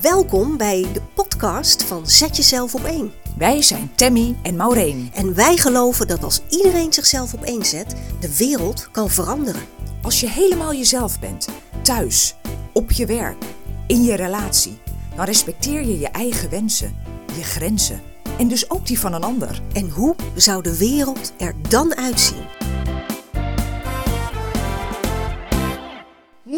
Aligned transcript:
Welkom 0.00 0.56
bij 0.56 0.86
de 0.92 1.02
podcast 1.14 1.82
van 1.82 2.06
Zet 2.06 2.36
Jezelf 2.36 2.74
op 2.74 2.84
één. 2.84 3.12
Wij 3.36 3.62
zijn 3.62 3.90
Tammy 3.94 4.36
en 4.42 4.56
Maureen. 4.56 5.10
En 5.14 5.34
wij 5.34 5.56
geloven 5.56 6.06
dat 6.06 6.24
als 6.24 6.40
iedereen 6.48 6.92
zichzelf 6.92 7.34
op 7.34 7.42
één 7.42 7.64
zet, 7.64 7.94
de 8.20 8.36
wereld 8.36 8.90
kan 8.90 9.10
veranderen. 9.10 9.62
Als 10.02 10.20
je 10.20 10.28
helemaal 10.28 10.74
jezelf 10.74 11.20
bent, 11.20 11.48
thuis, 11.82 12.34
op 12.72 12.90
je 12.90 13.06
werk, 13.06 13.44
in 13.86 14.02
je 14.02 14.14
relatie, 14.14 14.78
dan 15.16 15.24
respecteer 15.24 15.80
je 15.80 15.98
je 15.98 16.08
eigen 16.08 16.50
wensen, 16.50 16.96
je 17.36 17.42
grenzen 17.42 18.00
en 18.38 18.48
dus 18.48 18.70
ook 18.70 18.86
die 18.86 18.98
van 18.98 19.12
een 19.12 19.24
ander. 19.24 19.62
En 19.72 19.90
hoe 19.90 20.14
zou 20.34 20.62
de 20.62 20.78
wereld 20.78 21.32
er 21.38 21.54
dan 21.68 21.96
uitzien? 21.96 22.69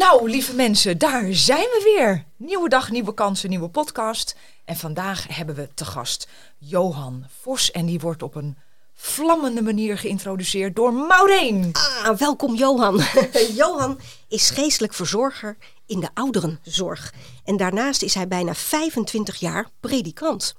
Nou, 0.03 0.29
lieve 0.29 0.55
mensen, 0.55 0.97
daar 0.97 1.25
zijn 1.29 1.59
we 1.59 1.95
weer. 1.95 2.25
Nieuwe 2.37 2.69
dag, 2.69 2.91
nieuwe 2.91 3.13
kansen, 3.13 3.49
nieuwe 3.49 3.69
podcast. 3.69 4.35
En 4.65 4.75
vandaag 4.75 5.27
hebben 5.27 5.55
we 5.55 5.69
te 5.73 5.85
gast 5.85 6.27
Johan 6.57 7.25
Vos. 7.41 7.71
En 7.71 7.85
die 7.85 7.99
wordt 7.99 8.23
op 8.23 8.35
een 8.35 8.57
vlammende 8.93 9.61
manier 9.61 9.97
geïntroduceerd 9.97 10.75
door 10.75 10.93
Maureen. 10.93 11.69
Ah, 11.73 12.17
welkom 12.17 12.55
Johan. 12.55 13.01
Johan 13.55 13.99
is 14.27 14.49
geestelijk 14.49 14.93
verzorger 14.93 15.57
in 15.85 15.99
de 15.99 16.09
ouderenzorg. 16.13 17.13
En 17.43 17.57
daarnaast 17.57 18.01
is 18.01 18.13
hij 18.13 18.27
bijna 18.27 18.53
25 18.53 19.35
jaar 19.35 19.69
predikant. 19.79 20.53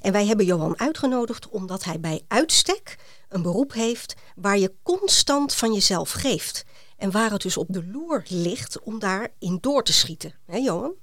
En 0.00 0.12
wij 0.12 0.26
hebben 0.26 0.46
Johan 0.46 0.80
uitgenodigd 0.80 1.48
omdat 1.48 1.84
hij 1.84 2.00
bij 2.00 2.22
uitstek 2.28 2.98
een 3.28 3.42
beroep 3.42 3.72
heeft 3.72 4.14
waar 4.36 4.58
je 4.58 4.72
constant 4.82 5.54
van 5.54 5.72
jezelf 5.72 6.10
geeft. 6.10 6.64
En 6.96 7.10
waar 7.10 7.30
het 7.30 7.42
dus 7.42 7.56
op 7.56 7.66
de 7.70 7.86
loer 7.86 8.22
ligt 8.28 8.80
om 8.80 8.98
daarin 8.98 9.58
door 9.60 9.84
te 9.84 9.92
schieten. 9.92 10.34
Hè, 10.46 10.56
Johan? 10.56 10.94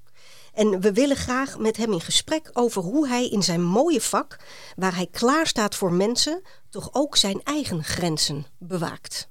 En 0.54 0.82
we 0.82 0.94
willen 0.94 1.16
graag 1.16 1.58
met 1.58 1.78
hem 1.78 1.92
in 1.94 2.02
gesprek 2.02 2.50
over 2.54 2.82
hoe 2.82 3.08
hij 3.08 3.28
in 3.28 3.44
zijn 3.44 3.62
mooie 3.62 4.02
vak, 4.02 4.40
waar 4.76 4.96
hij 4.96 5.08
klaar 5.12 5.48
staat 5.48 5.76
voor 5.76 5.94
mensen, 5.94 6.42
toch 6.70 6.90
ook 6.92 7.18
zijn 7.18 7.42
eigen 7.44 7.84
grenzen 7.84 8.46
bewaakt. 8.58 9.30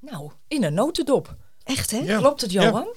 Nou, 0.00 0.30
in 0.48 0.64
een 0.64 0.74
notendop. 0.74 1.36
Echt 1.62 1.90
hè? 1.90 1.98
Ja. 1.98 2.18
Klopt 2.18 2.40
het, 2.40 2.52
Johan? 2.52 2.88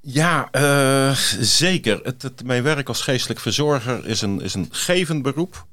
Ja, 0.00 0.48
eh, 0.50 1.16
zeker. 1.40 2.00
Het, 2.02 2.22
het, 2.22 2.44
mijn 2.44 2.62
werk 2.62 2.88
als 2.88 3.00
geestelijk 3.00 3.40
verzorger 3.40 4.06
is 4.06 4.20
een, 4.20 4.40
is 4.40 4.54
een 4.54 4.68
gevend 4.70 5.22
beroep. 5.22 5.66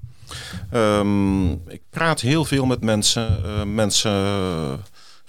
Ehm, 0.71 1.51
ik 1.51 1.81
praat 1.89 2.21
heel 2.21 2.45
veel 2.45 2.65
met 2.65 2.81
mensen. 2.81 3.43
Eh, 3.43 3.63
mensen 3.63 4.11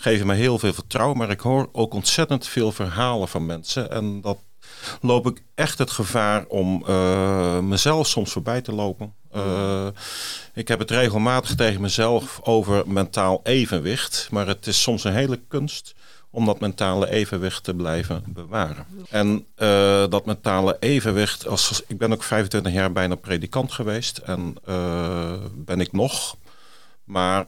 geven 0.03 0.27
me 0.27 0.35
heel 0.35 0.59
veel 0.59 0.73
vertrouwen, 0.73 1.17
maar 1.17 1.31
ik 1.31 1.41
hoor 1.41 1.69
ook 1.73 1.95
ontzettend 1.95 2.47
veel 2.47 2.73
verhalen 2.73 3.29
van 3.29 3.47
mensen. 3.47 3.91
En 3.91 4.21
dat 4.21 4.39
loop 5.01 5.27
ik 5.27 5.43
echt 5.55 5.79
het 5.79 5.91
gevaar 5.91 6.45
om 6.49 6.85
eh, 6.87 7.59
mezelf 7.59 8.07
soms 8.07 8.33
voorbij 8.33 8.61
te 8.61 8.73
lopen. 8.73 9.15
Uh, 9.37 9.87
ik 10.55 10.69
heb 10.69 10.79
het 10.79 10.91
regelmatig 10.91 11.55
tegen 11.55 11.81
mezelf 11.81 12.41
over 12.43 12.89
mentaal 12.89 13.41
evenwicht, 13.43 14.29
maar 14.31 14.47
het 14.47 14.67
is 14.67 14.83
soms 14.83 15.05
een 15.05 15.13
hele 15.13 15.41
kunst 15.49 15.95
om 16.31 16.47
dat 16.47 16.61
mentale 16.61 17.11
evenwicht 17.11 17.65
te 17.65 17.75
blijven 17.75 18.25
bewaren. 18.27 18.87
En 19.11 19.47
uh, 19.57 20.05
dat 20.09 20.27
mentale 20.27 20.77
evenwicht, 20.81 21.47
als, 21.47 21.83
ik 21.87 21.99
ben 21.99 22.13
ook 22.13 22.23
25 22.23 22.73
jaar 22.73 22.93
bijna 22.93 23.15
predikant 23.15 23.73
geweest 23.73 24.19
en 24.19 24.57
ben 25.55 25.81
ik 25.81 25.93
nog. 25.93 26.37
Maar 27.05 27.47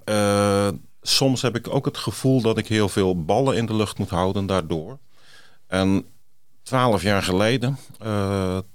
soms 1.07 1.43
heb 1.43 1.57
ik 1.57 1.69
ook 1.69 1.85
het 1.85 1.97
gevoel 1.97 2.41
dat 2.41 2.59
ik 2.59 2.67
heel 2.67 2.89
veel 2.89 3.25
ballen 3.25 3.57
in 3.57 3.67
de 3.67 3.75
lucht 3.75 3.99
moet 3.99 4.11
houden 4.11 4.47
daardoor. 4.47 4.99
En 5.67 6.07
twaalf 6.63 7.03
jaar 7.03 7.23
geleden, 7.23 7.79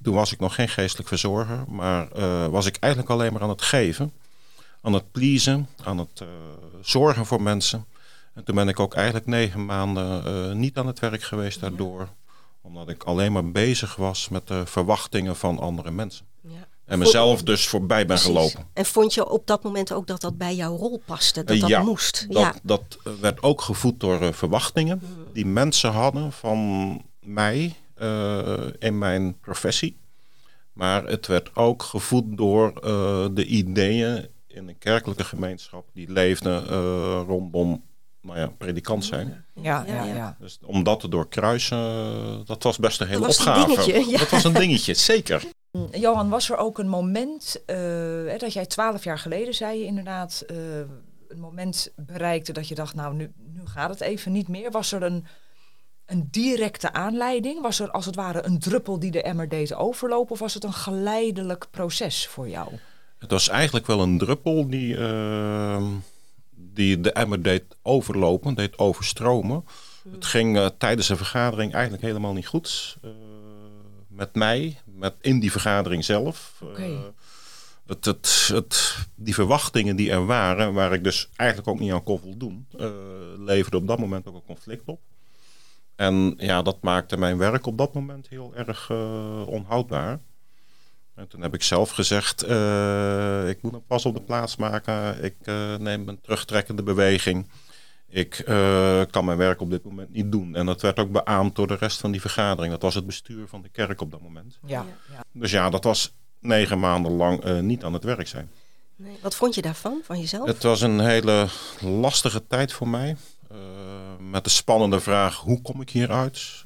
toen 0.03 0.13
was 0.13 0.31
ik 0.31 0.39
nog 0.39 0.55
geen 0.55 0.69
geestelijk 0.69 1.07
verzorger, 1.07 1.63
maar 1.67 2.07
was 2.50 2.66
ik 2.66 2.77
eigenlijk 2.77 3.11
alleen 3.11 3.33
maar 3.33 3.41
aan 3.41 3.50
het 3.50 3.61
geven, 3.61 4.13
aan 4.81 4.94
het 4.94 5.11
pleasen, 5.11 5.67
aan 5.83 5.97
het 5.97 6.23
zorgen 6.81 7.25
voor 7.25 7.41
mensen. 7.41 7.85
En 8.34 8.44
toen 8.44 8.56
ben 8.56 8.68
ik 8.68 8.79
ook 8.79 8.94
eigenlijk 8.94 9.25
negen 9.25 9.66
maanden 9.66 10.59
niet 10.59 10.78
aan 10.78 10.88
het 10.88 11.00
werk 11.00 11.23
geweest 11.23 11.59
daardoor. 11.59 12.07
Omdat 12.62 12.89
ik 12.89 13.03
alleen 13.03 13.31
maar 13.31 13.51
bezig 13.51 13.95
was 13.95 14.29
met 14.29 14.47
de 14.47 14.66
verwachtingen 14.66 15.35
van 15.35 15.59
andere 15.59 15.91
mensen. 15.91 16.25
Ja. 16.41 16.68
En 16.89 17.00
mezelf 17.00 17.44
dus 17.44 17.67
voorbij 17.67 18.05
ben 18.05 18.05
Precies. 18.05 18.25
gelopen. 18.25 18.67
En 18.73 18.85
vond 18.85 19.13
je 19.13 19.29
op 19.29 19.47
dat 19.47 19.63
moment 19.63 19.91
ook 19.91 20.07
dat 20.07 20.22
dat 20.22 20.38
bij 20.38 20.55
jouw 20.55 20.75
rol 20.75 21.01
paste? 21.05 21.44
Dat 21.44 21.59
dat 21.59 21.69
ja, 21.69 21.81
moest? 21.81 22.25
Dat, 22.29 22.41
ja, 22.41 22.55
dat 22.63 22.97
werd 23.22 23.44
ook 23.44 23.61
gevoed 23.61 24.00
door 24.00 24.22
uh, 24.22 24.31
verwachtingen 24.31 25.01
die 25.33 25.45
mensen 25.45 25.91
hadden 25.91 26.31
van 26.31 27.01
mij 27.19 27.75
uh, 28.01 28.57
in 28.79 28.97
mijn 28.97 29.39
professie. 29.39 29.97
Maar 30.73 31.05
het 31.05 31.27
werd 31.27 31.55
ook 31.55 31.83
gevoed 31.83 32.38
door 32.38 32.73
uh, 32.75 33.25
de 33.31 33.45
ideeën 33.45 34.27
in 34.47 34.67
een 34.67 34.77
kerkelijke 34.77 35.23
gemeenschap 35.23 35.85
die 35.94 36.11
leefden 36.11 36.66
rondom 37.25 37.83
nou 38.21 38.39
ja, 38.39 38.47
predikant 38.57 39.06
zijn. 39.06 39.45
Ja, 39.53 39.83
ja, 39.88 40.03
ja. 40.03 40.38
Dus 40.39 40.59
om 40.66 40.83
dat 40.83 41.00
te 41.00 41.09
doorkruisen, 41.09 42.45
dat 42.45 42.63
was 42.63 42.77
best 42.77 43.01
een 43.01 43.07
hele 43.07 43.21
dat 43.21 43.39
opgave. 43.39 43.67
Was 43.67 43.77
een 43.77 43.94
dingetje, 43.94 44.11
ja. 44.11 44.17
Dat 44.17 44.29
was 44.29 44.44
een 44.44 44.53
dingetje, 44.53 44.94
zeker. 44.94 45.44
Johan, 45.91 46.29
was 46.29 46.50
er 46.50 46.57
ook 46.57 46.79
een 46.79 46.88
moment, 46.88 47.62
uh, 47.67 48.38
dat 48.38 48.53
jij 48.53 48.66
twaalf 48.66 49.03
jaar 49.03 49.19
geleden 49.19 49.53
zei 49.53 49.79
je 49.79 49.85
inderdaad, 49.85 50.44
uh, 50.51 50.57
een 51.28 51.40
moment 51.40 51.91
bereikte 51.95 52.53
dat 52.53 52.67
je 52.67 52.75
dacht, 52.75 52.95
nou 52.95 53.16
nu, 53.16 53.31
nu 53.53 53.62
gaat 53.66 53.89
het 53.89 54.01
even 54.01 54.31
niet 54.31 54.47
meer. 54.47 54.72
Was 54.72 54.91
er 54.91 55.03
een, 55.03 55.25
een 56.06 56.28
directe 56.31 56.94
aanleiding? 56.94 57.62
Was 57.62 57.79
er 57.79 57.91
als 57.91 58.06
het 58.06 58.16
ware 58.16 58.45
een 58.45 58.59
druppel 58.59 59.00
die 59.00 59.12
de 59.12 59.22
emmer 59.22 59.50
deed 59.50 59.73
overlopen? 59.73 60.31
Of 60.31 60.39
was 60.39 60.53
het 60.53 60.63
een 60.63 60.73
geleidelijk 60.73 61.68
proces 61.72 62.28
voor 62.28 62.50
jou? 62.50 62.69
Het 63.19 63.31
was 63.31 63.50
eigenlijk 63.50 63.88
wel 63.88 64.01
een 64.01 64.18
druppel 64.18 64.69
die... 64.69 64.95
Uh 64.95 65.84
die 66.73 67.00
de 67.00 67.12
emmer 67.12 67.44
deed 67.44 67.63
overlopen, 67.81 68.53
deed 68.53 68.78
overstromen. 68.78 69.66
Hmm. 70.03 70.13
Het 70.13 70.25
ging 70.25 70.57
uh, 70.57 70.66
tijdens 70.78 71.09
een 71.09 71.18
vergadering 71.18 71.73
eigenlijk 71.73 72.03
helemaal 72.03 72.34
niet 72.34 72.47
goed. 72.47 72.97
Uh, 73.06 73.12
met 74.19 74.35
mij, 74.35 74.78
met 74.85 75.16
in 75.22 75.40
die 75.40 75.52
vergadering 75.52 76.06
zelf. 76.06 76.62
Okay. 76.62 76.91
Uh, 76.91 77.00
het, 77.85 78.06
het, 78.06 78.50
het, 78.53 78.97
die 79.16 79.34
verwachtingen 79.34 79.96
die 79.96 80.12
er 80.12 80.25
waren, 80.25 80.74
waar 80.74 80.94
ik 80.94 81.03
dus 81.03 81.30
eigenlijk 81.35 81.69
ook 81.69 81.80
niet 81.80 81.91
aan 81.91 82.03
kon 82.03 82.19
voldoen, 82.19 82.68
leverde 83.38 83.78
op 83.78 83.88
dat 83.88 84.00
moment 84.00 84.28
ook 84.28 84.35
een 84.35 84.46
conflict 84.46 84.84
op. 84.85 85.00
En 85.96 86.34
ja, 86.38 86.62
dat 86.62 86.81
maakte 86.81 87.18
mijn 87.18 87.38
werk 87.38 87.66
op 87.66 87.78
dat 87.78 87.94
moment 87.94 88.28
heel 88.28 88.56
erg 88.56 88.90
onhoudbaar. 89.46 90.19
En 91.16 91.28
toen 91.28 91.41
heb 91.41 91.53
ik 91.53 91.63
zelf 91.63 91.90
gezegd, 91.90 92.47
uh, 92.47 93.50
ik 93.50 93.62
moet 93.62 93.74
een 93.74 93.86
pas 93.86 94.06
op 94.06 94.16
de 94.16 94.22
plaats 94.22 94.56
maken. 94.56 95.24
Ik 95.24 95.36
uh, 95.44 95.75
neem 95.75 96.07
een 96.07 96.22
terugtrekkende 96.22 96.84
beweging. 96.84 97.50
Ik 98.09 98.44
uh, 98.47 99.02
kan 99.09 99.25
mijn 99.25 99.38
werk 99.38 99.62
op 99.62 99.70
dit 99.70 99.84
moment 99.84 100.14
niet 100.14 100.31
doen. 100.31 100.56
En 100.56 100.66
dat 100.66 100.81
werd 100.81 101.00
ook 101.00 101.12
beaamd 101.12 101.56
door 101.56 101.68
de 101.68 101.75
rest 101.75 102.00
van 102.00 102.12
die 102.12 102.22
vergadering. 102.22 102.74
Dat 102.74 102.81
was 102.81 102.96
het 102.96 103.06
bestuur 103.06 103.47
van 103.47 103.62
de 103.62 103.70
kerk 103.70 104.02
op 104.02 104.12
dat 104.12 104.22
moment. 104.22 104.59
Ja, 104.66 104.86
ja. 105.12 105.24
Dus 105.31 105.52
ja, 105.52 105.70
dat 105.70 105.84
was 105.84 106.14
negen 106.40 106.80
maanden 106.80 107.12
lang 107.12 107.62
niet 107.62 107.84
aan 107.84 107.94
het 107.94 108.03
werk 108.03 108.28
zijn. 108.28 108.50
Nee. 108.96 109.18
Wat 109.22 109.36
vond 109.36 109.56
je 109.56 109.62
daarvan, 109.62 110.02
van 110.03 110.19
jezelf? 110.19 110.48
Het 110.48 110.64
was 110.64 110.81
een 110.81 111.00
hele 111.00 111.48
lastige 111.80 112.48
tijd 112.48 112.74
voor 112.74 112.88
mij. 112.88 113.16
met 114.19 114.44
de 114.44 114.50
spannende 114.50 115.00
vraag, 115.00 115.36
hoe 115.36 115.62
kom 115.62 115.81
ik 115.81 115.90
hieruit? 115.90 116.66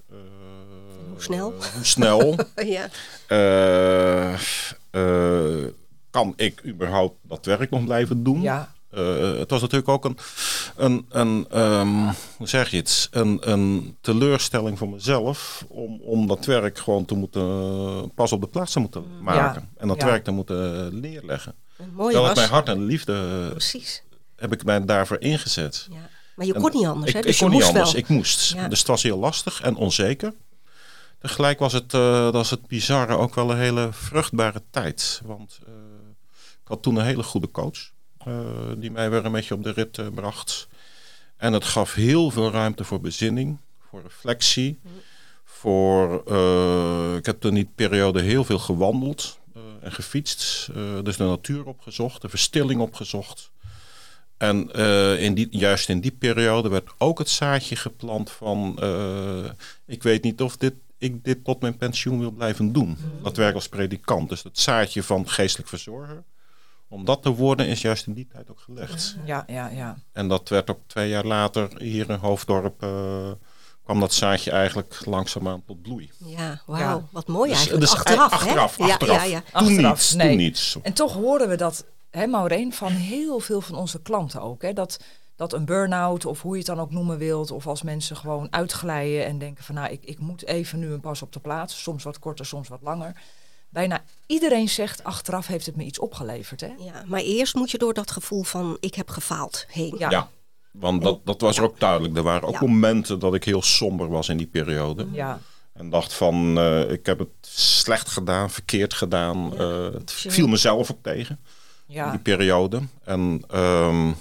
Hoe 1.13 1.21
snel? 1.21 1.51
hoe 1.51 1.85
snel? 1.85 2.35
ja. 2.75 2.89
Uh, 3.27 4.39
uh, 4.91 5.67
kan 6.09 6.33
ik 6.35 6.65
überhaupt 6.65 7.15
dat 7.21 7.45
werk 7.45 7.69
nog 7.69 7.83
blijven 7.83 8.23
doen? 8.23 8.41
Ja. 8.41 8.73
Uh, 8.97 9.39
het 9.39 9.49
was 9.49 9.61
natuurlijk 9.61 9.89
ook 9.89 10.05
een, 10.05 10.17
een, 10.75 11.05
een 11.09 11.59
um, 11.61 12.03
hoe 12.37 12.47
zeg 12.47 12.69
je 12.69 12.77
het, 12.77 13.07
een, 13.11 13.51
een 13.51 13.97
teleurstelling 14.01 14.77
voor 14.77 14.89
mezelf 14.89 15.65
om, 15.67 16.01
om 16.01 16.27
dat 16.27 16.45
werk 16.45 16.77
gewoon 16.77 17.05
te 17.05 17.15
moeten 17.15 18.13
pas 18.13 18.31
op 18.31 18.41
de 18.41 18.47
plaats 18.47 18.71
te 18.71 18.79
moeten 18.79 19.03
maken 19.21 19.61
ja. 19.61 19.67
en 19.77 19.87
dat 19.87 20.01
ja. 20.01 20.05
werk 20.05 20.23
te 20.23 20.31
moeten 20.31 20.99
neerleggen. 20.99 21.55
Mooi 21.93 22.17
was. 22.17 22.35
mijn 22.35 22.49
hart 22.49 22.67
en 22.67 22.85
liefde 22.85 23.47
Precies. 23.49 24.03
heb 24.35 24.53
ik 24.53 24.63
mij 24.63 24.85
daarvoor 24.85 25.19
ingezet. 25.19 25.87
Ja. 25.91 26.09
Maar 26.35 26.45
je 26.45 26.53
kon 26.53 26.71
niet 26.73 26.85
anders, 26.85 27.07
ik, 27.07 27.13
hè? 27.13 27.19
Ik, 27.19 27.25
Dus 27.25 27.37
kon 27.37 27.49
je 27.51 27.55
niet 27.55 27.65
anders, 27.65 27.91
wel. 27.91 28.01
ik 28.01 28.07
moest. 28.07 28.55
Dus 28.69 28.79
het 28.79 28.87
was 28.87 29.03
heel 29.03 29.17
lastig 29.17 29.61
en 29.61 29.75
onzeker. 29.75 30.33
Tegelijk 31.19 31.59
was 31.59 31.73
het, 31.73 31.93
uh, 31.93 32.23
dat 32.23 32.33
was 32.33 32.49
het 32.49 32.67
bizarre 32.67 33.17
ook 33.17 33.35
wel 33.35 33.51
een 33.51 33.57
hele 33.57 33.89
vruchtbare 33.91 34.61
tijd. 34.69 35.21
Want 35.25 35.59
uh, 35.67 35.73
ik 36.33 36.67
had 36.67 36.81
toen 36.81 36.95
een 36.95 37.05
hele 37.05 37.23
goede 37.23 37.51
coach. 37.51 37.91
Uh, 38.27 38.35
die 38.77 38.91
mij 38.91 39.09
weer 39.09 39.25
een 39.25 39.31
beetje 39.31 39.53
op 39.53 39.63
de 39.63 39.71
rit 39.71 39.97
uh, 39.97 40.07
bracht. 40.13 40.67
En 41.37 41.53
het 41.53 41.63
gaf 41.63 41.93
heel 41.93 42.31
veel 42.31 42.51
ruimte 42.51 42.83
voor 42.83 43.01
bezinning, 43.01 43.57
voor 43.89 44.01
reflectie. 44.01 44.79
Mm. 44.81 44.91
Voor, 45.43 46.23
uh, 46.27 47.15
ik 47.15 47.25
heb 47.25 47.39
toen 47.41 47.53
die 47.53 47.69
periode 47.75 48.21
heel 48.21 48.43
veel 48.43 48.59
gewandeld 48.59 49.39
en 49.81 49.91
gefietst. 49.91 50.69
dus 51.03 51.17
de 51.17 51.23
natuur 51.23 51.65
opgezocht, 51.65 52.21
de 52.21 52.29
verstilling 52.29 52.81
opgezocht. 52.81 53.51
En 54.37 54.71
in 55.19 55.33
die, 55.33 55.47
juist 55.51 55.89
in 55.89 55.99
die 55.99 56.11
periode 56.11 56.69
werd 56.69 56.89
ook 56.97 57.17
het 57.17 57.29
zaadje 57.29 57.75
geplant 57.75 58.31
van... 58.31 58.79
ik 59.85 60.03
weet 60.03 60.23
niet 60.23 60.41
of 60.41 60.57
dit 60.57 60.73
ik 61.03 61.23
dit 61.23 61.43
tot 61.43 61.61
mijn 61.61 61.77
pensioen 61.77 62.19
wil 62.19 62.31
blijven 62.31 62.73
doen. 62.73 62.97
Dat 63.21 63.37
werk 63.37 63.55
als 63.55 63.69
predikant. 63.69 64.29
Dus 64.29 64.43
het 64.43 64.59
zaadje 64.59 65.03
van 65.03 65.29
geestelijk 65.29 65.69
verzorger. 65.69 66.23
Om 66.93 67.05
dat 67.05 67.21
te 67.21 67.29
worden 67.35 67.67
is 67.67 67.81
juist 67.81 68.07
in 68.07 68.13
die 68.13 68.27
tijd 68.33 68.49
ook 68.49 68.59
gelegd. 68.59 69.15
Ja, 69.25 69.43
ja, 69.47 69.67
ja. 69.69 69.97
En 70.11 70.27
dat 70.27 70.49
werd 70.49 70.69
ook 70.69 70.79
twee 70.87 71.09
jaar 71.09 71.25
later 71.25 71.69
hier 71.77 72.09
in 72.09 72.15
Hoofddorp... 72.19 72.83
eh, 72.83 73.31
kwam 73.83 73.99
dat 73.99 74.13
zaadje 74.13 74.51
eigenlijk 74.51 75.05
langzaamaan 75.05 75.63
tot 75.65 75.81
bloei. 75.81 76.11
Ja, 76.17 76.61
wauw. 76.65 76.79
Ja. 76.79 77.03
Wat 77.11 77.27
mooi 77.27 77.49
Dus- 77.49 77.57
eigenlijk. 77.57 77.85
dus 77.89 77.95
achteraf, 77.99 78.31
hè? 78.31 78.35
achteraf, 78.35 78.77
Ja, 78.77 78.85
achteraf. 78.85 79.15
ja, 79.17 79.23
ja. 79.23 79.39
Toen 79.41 79.67
Achteraf, 79.67 79.91
niets, 79.91 80.13
nee. 80.13 80.27
toen 80.27 80.37
niets. 80.37 80.77
En 80.81 80.93
toch 80.93 81.13
horen 81.13 81.49
we 81.49 81.55
dat, 81.55 81.85
hè 82.09 82.27
Maureen, 82.27 82.73
van 82.73 82.91
heel 82.91 83.39
veel 83.39 83.61
van 83.61 83.75
onze 83.75 84.01
klanten 84.01 84.41
ook. 84.41 84.61
Hè? 84.61 84.73
Dat, 84.73 84.99
dat 85.35 85.53
een 85.53 85.65
burn-out, 85.65 86.25
of 86.25 86.41
hoe 86.41 86.51
je 86.51 86.57
het 86.57 86.67
dan 86.67 86.79
ook 86.79 86.91
noemen 86.91 87.17
wilt, 87.17 87.51
of 87.51 87.67
als 87.67 87.81
mensen 87.81 88.15
gewoon 88.15 88.47
uitglijden 88.49 89.25
en 89.25 89.37
denken 89.39 89.63
van 89.63 89.75
nou, 89.75 89.91
ik, 89.91 90.03
ik 90.05 90.19
moet 90.19 90.45
even 90.45 90.79
nu 90.79 90.91
een 90.91 90.99
pas 90.99 91.21
op 91.21 91.33
de 91.33 91.39
plaats. 91.39 91.81
Soms 91.83 92.03
wat 92.03 92.19
korter, 92.19 92.45
soms 92.45 92.67
wat 92.67 92.81
langer. 92.81 93.21
Bijna 93.73 94.03
iedereen 94.25 94.69
zegt 94.69 95.03
achteraf 95.03 95.47
heeft 95.47 95.65
het 95.65 95.75
me 95.75 95.83
iets 95.83 95.99
opgeleverd. 95.99 96.61
Hè? 96.61 96.71
Ja, 96.77 97.03
maar 97.07 97.19
eerst 97.19 97.55
moet 97.55 97.71
je 97.71 97.77
door 97.77 97.93
dat 97.93 98.11
gevoel 98.11 98.43
van 98.43 98.77
ik 98.79 98.95
heb 98.95 99.09
gefaald 99.09 99.65
heen. 99.67 99.95
Ja. 99.97 100.09
Ja, 100.09 100.29
want 100.71 101.01
dat, 101.01 101.25
dat 101.25 101.41
was 101.41 101.59
ook 101.59 101.79
duidelijk. 101.79 102.17
Er 102.17 102.23
waren 102.23 102.47
ook 102.47 102.53
Ja. 102.53 102.59
momenten 102.61 103.19
dat 103.19 103.33
ik 103.35 103.43
heel 103.43 103.61
somber 103.61 104.07
was 104.09 104.29
in 104.29 104.37
die 104.37 104.47
periode. 104.47 105.07
Ja, 105.11 105.39
En 105.73 105.89
dacht 105.89 106.13
van, 106.13 106.57
eh, 106.57 106.91
ik 106.91 107.05
heb 107.05 107.19
het 107.19 107.29
slecht 107.51 108.09
gedaan, 108.09 108.49
verkeerd 108.49 108.93
gedaan. 108.93 109.57
Eh, 109.57 109.83
het 109.93 110.11
viel 110.11 110.47
mezelf 110.47 110.91
ook 110.91 111.03
tegen, 111.03 111.39
in 111.87 111.93
ja, 111.93 112.09
die 112.11 112.19
periode. 112.19 112.81
En 113.03 113.43
ehm, 113.49 114.11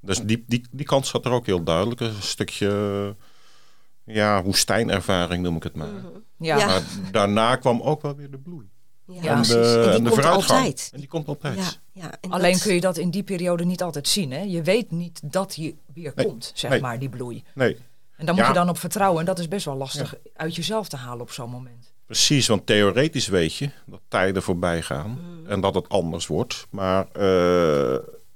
dus 0.00 0.18
die, 0.20 0.44
die, 0.46 0.64
die 0.70 0.86
kant 0.86 1.06
zat 1.06 1.24
er 1.24 1.30
ook 1.32 1.46
heel 1.46 1.62
duidelijk. 1.62 2.00
Een 2.00 2.12
stukje, 2.22 2.68
ja, 4.08 4.42
woestijnervaring 4.42 5.42
noem 5.42 5.56
ik 5.56 5.62
het 5.62 5.74
maar. 5.74 5.88
ja. 6.38 6.56
Ja. 6.58 6.66
Maar 6.66 6.82
daarna 7.12 7.56
kwam 7.56 7.80
ook 7.80 8.02
wel 8.02 8.16
weer 8.16 8.30
de 8.30 8.38
bloei. 8.38 8.66
Ja. 9.06 9.14
En 9.22 9.34
precies. 9.34 9.52
de, 9.54 9.60
en 9.60 9.82
die 9.82 9.90
en 9.90 10.02
de 10.04 10.10
komt 10.10 10.14
vooruitgang. 10.14 10.58
altijd. 10.58 10.90
En 10.92 10.98
die 10.98 11.08
komt 11.08 11.28
altijd. 11.28 11.56
Ja, 11.58 12.02
ja. 12.02 12.10
En 12.20 12.30
Alleen 12.30 12.52
dat- 12.52 12.62
kun 12.62 12.74
je 12.74 12.80
dat 12.80 12.96
in 12.96 13.10
die 13.10 13.22
periode 13.22 13.64
niet 13.64 13.82
altijd 13.82 14.08
zien. 14.08 14.30
Hè? 14.30 14.40
Je 14.40 14.62
weet 14.62 14.90
niet 14.90 15.20
dat 15.24 15.52
die 15.54 15.78
weer 15.94 16.12
Nee, 16.14 16.26
komt, 16.26 16.50
zeg 16.54 16.70
nee. 16.70 16.80
maar, 16.80 16.98
die 16.98 17.08
bloei. 17.08 17.44
Nee, 17.54 17.76
En 18.16 18.26
daar 18.26 18.34
moet 18.34 18.46
je 18.46 18.52
dan 18.52 18.68
op 18.68 18.78
vertrouwen. 18.78 19.20
En 19.20 19.26
dat 19.26 19.38
is 19.38 19.48
best 19.48 19.64
wel 19.64 19.76
lastig 19.76 20.14
uit 20.34 20.54
jezelf 20.56 20.88
te 20.88 20.96
halen 20.96 21.20
op 21.20 21.30
zo'n 21.30 21.50
moment. 21.50 21.92
Precies, 22.06 22.46
want 22.46 22.66
theoretisch 22.66 23.28
weet 23.28 23.54
je 23.54 23.70
dat 23.86 24.00
tijden 24.08 24.42
voorbij 24.42 24.82
gaan 24.82 25.18
en 25.46 25.60
dat 25.60 25.74
het 25.74 25.88
anders 25.88 26.26
wordt. 26.26 26.66
Maar 26.70 27.06
eh, 27.12 27.22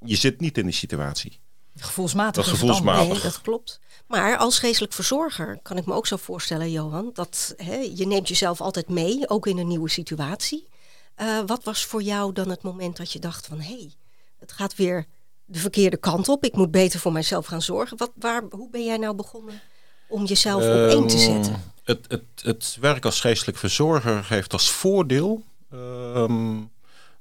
je 0.04 0.16
zit 0.16 0.40
niet 0.40 0.58
in 0.58 0.64
die 0.64 0.74
situatie. 0.74 1.40
Gevoelsmatig 1.76 2.34
Dat 2.34 2.44
is 2.44 2.50
het 2.50 2.60
gevoelsmatig. 2.60 3.00
anders. 3.02 3.22
Nee, 3.22 3.32
dat 3.32 3.40
klopt. 3.40 3.80
Maar 4.06 4.36
als 4.36 4.58
geestelijk 4.58 4.92
verzorger 4.92 5.58
kan 5.62 5.76
ik 5.76 5.86
me 5.86 5.94
ook 5.94 6.06
zo 6.06 6.16
voorstellen, 6.16 6.70
Johan, 6.70 7.10
dat 7.12 7.54
hè, 7.56 7.74
je 7.94 8.06
neemt 8.06 8.28
jezelf 8.28 8.60
altijd 8.60 8.88
mee, 8.88 9.28
ook 9.28 9.46
in 9.46 9.58
een 9.58 9.68
nieuwe 9.68 9.88
situatie. 9.90 10.68
Eh, 11.14 11.38
wat 11.46 11.64
was 11.64 11.84
voor 11.84 12.02
jou 12.02 12.32
dan 12.32 12.48
het 12.48 12.62
moment 12.62 12.96
dat 12.96 13.12
je 13.12 13.18
dacht 13.18 13.46
van, 13.46 13.60
hé, 13.60 13.74
hey, 13.74 13.92
het 14.38 14.52
gaat 14.52 14.76
weer 14.76 15.06
de 15.44 15.58
verkeerde 15.58 15.96
kant 15.96 16.28
op. 16.28 16.44
Ik 16.44 16.56
moet 16.56 16.70
beter 16.70 17.00
voor 17.00 17.12
mijzelf 17.12 17.46
gaan 17.46 17.62
zorgen. 17.62 17.96
Wat, 17.96 18.10
waar, 18.14 18.42
hoe 18.50 18.70
ben 18.70 18.84
jij 18.84 18.96
nou 18.96 19.14
begonnen 19.14 19.60
om 20.08 20.24
jezelf 20.24 20.62
op 20.62 20.90
één 20.90 21.06
te 21.06 21.14
Ehm, 21.16 21.24
zetten? 21.24 21.62
Het, 21.84 22.04
het, 22.08 22.24
het 22.42 22.76
werk 22.80 23.04
als 23.04 23.20
geestelijk 23.20 23.58
verzorger 23.58 24.26
heeft 24.28 24.52
als 24.52 24.70
voordeel 24.70 25.42
ehm, 25.70 26.56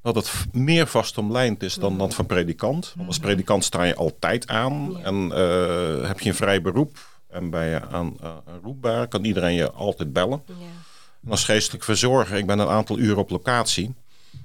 dat 0.01 0.15
het 0.15 0.31
meer 0.51 0.87
vastomlijnd 0.87 1.63
is 1.63 1.75
dan 1.75 1.97
dat 1.97 2.13
van 2.13 2.25
predikant. 2.25 2.93
Want 2.95 3.07
als 3.07 3.19
predikant 3.19 3.63
sta 3.63 3.83
je 3.83 3.95
altijd 3.95 4.47
aan 4.47 4.99
en 5.03 5.31
eh, 5.31 6.07
heb 6.07 6.19
je 6.19 6.29
een 6.29 6.35
vrij 6.35 6.61
beroep. 6.61 7.09
En 7.29 7.49
ben 7.49 7.65
je 7.65 7.87
aan, 7.87 8.17
uh, 8.23 8.29
roepbaar, 8.63 9.07
kan 9.07 9.23
iedereen 9.23 9.53
je 9.53 9.71
altijd 9.71 10.13
bellen. 10.13 10.43
Ja. 10.45 10.53
En 11.23 11.31
als 11.31 11.43
geestelijk 11.43 11.83
verzorger, 11.83 12.37
ik 12.37 12.45
ben 12.45 12.59
een 12.59 12.67
aantal 12.67 12.97
uren 12.97 13.17
op 13.17 13.29
locatie. 13.29 13.93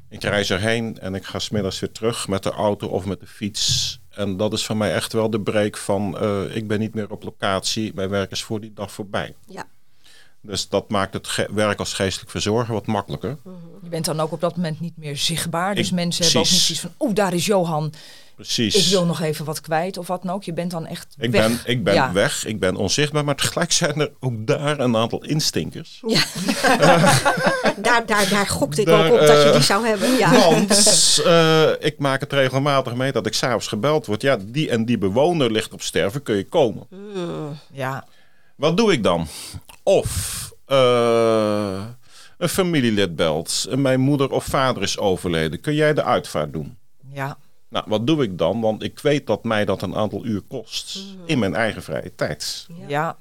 Ik 0.08 0.22
reis 0.22 0.50
erheen 0.50 0.98
en 0.98 1.14
ik 1.14 1.24
ga 1.24 1.38
smiddags 1.38 1.80
weer 1.80 1.92
terug 1.92 2.28
met 2.28 2.42
de 2.42 2.50
auto 2.50 2.86
of 2.86 3.04
met 3.04 3.20
de 3.20 3.26
fiets. 3.26 3.98
En 4.10 4.36
dat 4.36 4.52
is 4.52 4.66
voor 4.66 4.76
mij 4.76 4.94
echt 4.94 5.12
wel 5.12 5.30
de 5.30 5.40
break 5.40 5.76
van 5.76 6.18
eh, 6.18 6.56
ik 6.56 6.68
ben 6.68 6.78
niet 6.78 6.94
meer 6.94 7.10
op 7.10 7.22
locatie. 7.22 7.92
Mijn 7.94 8.08
werk 8.08 8.30
is 8.30 8.42
voor 8.42 8.60
die 8.60 8.72
dag 8.72 8.92
voorbij. 8.92 9.34
Ja. 9.46 9.66
Dus 10.46 10.68
dat 10.68 10.90
maakt 10.90 11.12
het 11.12 11.46
werk 11.54 11.78
als 11.78 11.92
geestelijk 11.92 12.30
verzorger 12.30 12.74
wat 12.74 12.86
makkelijker. 12.86 13.36
Je 13.82 13.88
bent 13.88 14.04
dan 14.04 14.20
ook 14.20 14.32
op 14.32 14.40
dat 14.40 14.56
moment 14.56 14.80
niet 14.80 14.96
meer 14.96 15.16
zichtbaar. 15.16 15.74
Dus 15.74 15.86
Ik- 15.88 15.94
mensen 15.94 16.24
hebben 16.24 16.40
ook 16.42 16.50
niet 16.50 16.60
zoiets 16.60 16.80
van... 16.82 16.92
Oh, 16.96 17.14
daar 17.14 17.34
is 17.34 17.46
Johan. 17.46 17.92
Precies. 18.34 18.74
Ik 18.74 18.90
wil 18.90 19.04
nog 19.04 19.20
even 19.20 19.44
wat 19.44 19.60
kwijt 19.60 19.98
of 19.98 20.06
wat 20.06 20.22
dan 20.22 20.34
ook. 20.34 20.44
Je 20.44 20.52
bent 20.52 20.70
dan 20.70 20.86
echt 20.86 21.14
Ik 21.18 21.30
weg. 21.30 21.46
ben, 21.48 21.60
ik 21.64 21.84
ben 21.84 21.94
Ja. 21.94 22.12
weg, 22.12 22.44
ik 22.46 22.60
ben 22.60 22.76
onzichtbaar, 22.76 23.24
maar 23.24 23.34
tegelijk 23.36 23.72
zijn 23.72 24.00
er 24.00 24.12
ook 24.20 24.46
daar 24.46 24.78
een 24.80 24.96
aantal 24.96 25.24
instinkers. 25.24 26.02
Ja. 26.06 26.22
daar, 27.76 28.06
daar, 28.06 28.28
daar 28.30 28.46
gokte 28.46 28.80
ik 28.80 28.86
Daar, 28.86 29.06
ook 29.06 29.12
op 29.12 29.18
dat 29.26 29.28
je 29.42 29.44
eh, 29.48 29.52
die 29.52 29.62
zou 29.62 29.86
hebben. 29.86 30.16
Ja. 30.16 30.32
Want 30.50 31.22
eh, 31.24 31.70
ik 31.86 31.98
maak 31.98 32.20
het 32.20 32.32
regelmatig 32.32 32.94
mee 32.94 33.12
dat 33.12 33.26
ik 33.26 33.34
s'avonds 33.34 33.66
gebeld 33.66 34.06
word. 34.06 34.22
Ja, 34.22 34.36
die 34.46 34.70
en 34.70 34.84
die 34.84 34.98
bewoner 34.98 35.52
ligt 35.52 35.72
op 35.72 35.82
sterven, 35.82 36.22
kun 36.22 36.36
je 36.36 36.44
komen? 36.48 36.86
Ja, 37.72 38.04
Wat 38.56 38.76
doe 38.76 38.92
ik 38.92 39.02
dan? 39.02 39.26
Of 39.88 40.52
eh, 40.64 41.84
een 42.38 42.48
familielid 42.48 43.16
belt. 43.16 43.66
en 43.70 43.82
Mijn 43.82 44.00
moeder 44.00 44.30
of 44.30 44.44
vader 44.44 44.82
is 44.82 44.98
overleden. 44.98 45.60
Kun 45.60 45.74
jij 45.74 45.94
de 45.94 46.02
uitvaart 46.02 46.52
doen? 46.52 46.78
ja, 47.12 47.38
Nou, 47.68 47.84
wat 47.88 48.06
doe 48.06 48.22
ik 48.22 48.38
dan? 48.38 48.60
Want 48.60 48.82
ik 48.82 48.98
weet 48.98 49.26
dat 49.26 49.44
mij 49.44 49.64
dat 49.64 49.82
een 49.82 49.94
aantal 49.94 50.24
uur 50.24 50.40
kost. 50.40 50.98
In 51.26 51.38
mijn 51.38 51.54
eigen 51.54 51.82
vrije 51.82 52.14
tijd. 52.14 52.66
ja. 52.86 53.16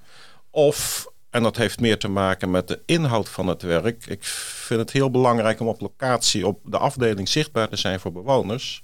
Of, 0.49 1.07
en 1.29 1.43
dat 1.43 1.57
heeft 1.57 1.79
meer 1.79 1.97
te 1.99 2.07
maken 2.07 2.51
met 2.51 2.67
de 2.67 2.81
inhoud 2.85 3.29
van 3.29 3.47
het 3.47 3.61
werk. 3.61 4.05
Ik 4.05 4.23
vind 4.23 4.79
het 4.79 4.91
heel 4.91 5.11
belangrijk 5.11 5.59
om 5.59 5.67
op 5.67 5.81
locatie, 5.81 6.47
op 6.47 6.59
de 6.63 6.77
afdeling 6.77 7.29
zichtbaar 7.29 7.69
te 7.69 7.75
zijn 7.75 7.99
voor 7.99 8.11
bewoners. 8.11 8.83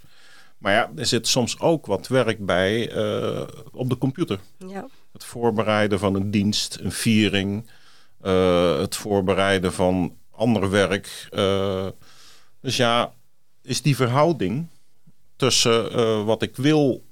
Maar 0.57 0.73
ja, 0.73 0.91
er 0.95 1.05
zit 1.05 1.27
soms 1.27 1.59
ook 1.59 1.85
wat 1.85 2.07
werk 2.07 2.45
bij 2.45 2.91
eh, 2.91 3.47
op 3.71 3.89
de 3.89 3.97
computer. 3.97 4.39
Ja. 4.57 4.87
Het 5.13 5.23
voorbereiden 5.23 5.99
van 5.99 6.15
een 6.15 6.31
dienst, 6.31 6.77
een 6.81 6.91
viering. 6.91 7.69
eh, 8.21 8.77
het 8.79 8.95
voorbereiden 8.95 9.73
van 9.73 10.17
ander 10.31 10.69
werk. 10.69 11.27
eh. 11.31 11.87
dus 12.61 12.77
ja, 12.77 13.13
is 13.61 13.81
die 13.81 13.95
verhouding 13.95 14.67
tussen 15.35 15.91
eh, 15.91 16.23
wat 16.25 16.41
ik 16.41 16.55
wil 16.55 17.03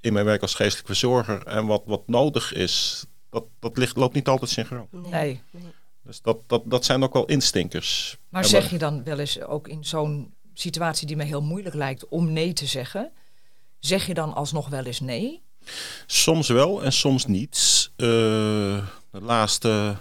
in 0.00 0.12
mijn 0.12 0.24
werk 0.24 0.42
als 0.42 0.54
geestelijk 0.54 0.86
verzorger 0.86 1.46
en 1.46 1.66
wat, 1.66 1.82
wat 1.86 2.08
nodig 2.08 2.52
is, 2.52 3.04
dat, 3.30 3.44
dat 3.58 3.76
ligt, 3.76 3.96
loopt 3.96 4.14
niet 4.14 4.28
altijd 4.28 4.50
synchroon. 4.50 4.88
Nee. 4.90 5.42
Dus 6.02 6.22
dat, 6.22 6.38
dat, 6.46 6.62
dat 6.64 6.84
zijn 6.84 7.02
ook 7.02 7.12
wel 7.12 7.26
instinkers. 7.26 8.16
Maar 8.28 8.42
En 8.42 8.48
zeg 8.48 8.70
je 8.70 8.78
dan 8.78 9.04
wel 9.04 9.18
eens 9.18 9.40
ook 9.40 9.68
in 9.68 9.84
zo'n 9.84 10.34
situatie 10.54 11.06
die 11.06 11.16
me 11.16 11.24
heel 11.24 11.42
moeilijk 11.42 11.74
lijkt 11.74 12.08
om 12.08 12.32
nee 12.32 12.52
te 12.52 12.66
zeggen... 12.66 13.12
Zeg 13.78 14.06
je 14.06 14.14
dan 14.14 14.34
alsnog 14.34 14.68
wel 14.68 14.84
eens 14.84 15.00
nee? 15.00 15.42
Soms 16.06 16.48
wel 16.48 16.82
en 16.82 16.92
soms 16.92 17.26
niet. 17.26 17.90
Eh, 17.96 18.06
de 19.10 19.20
laatste 19.20 19.96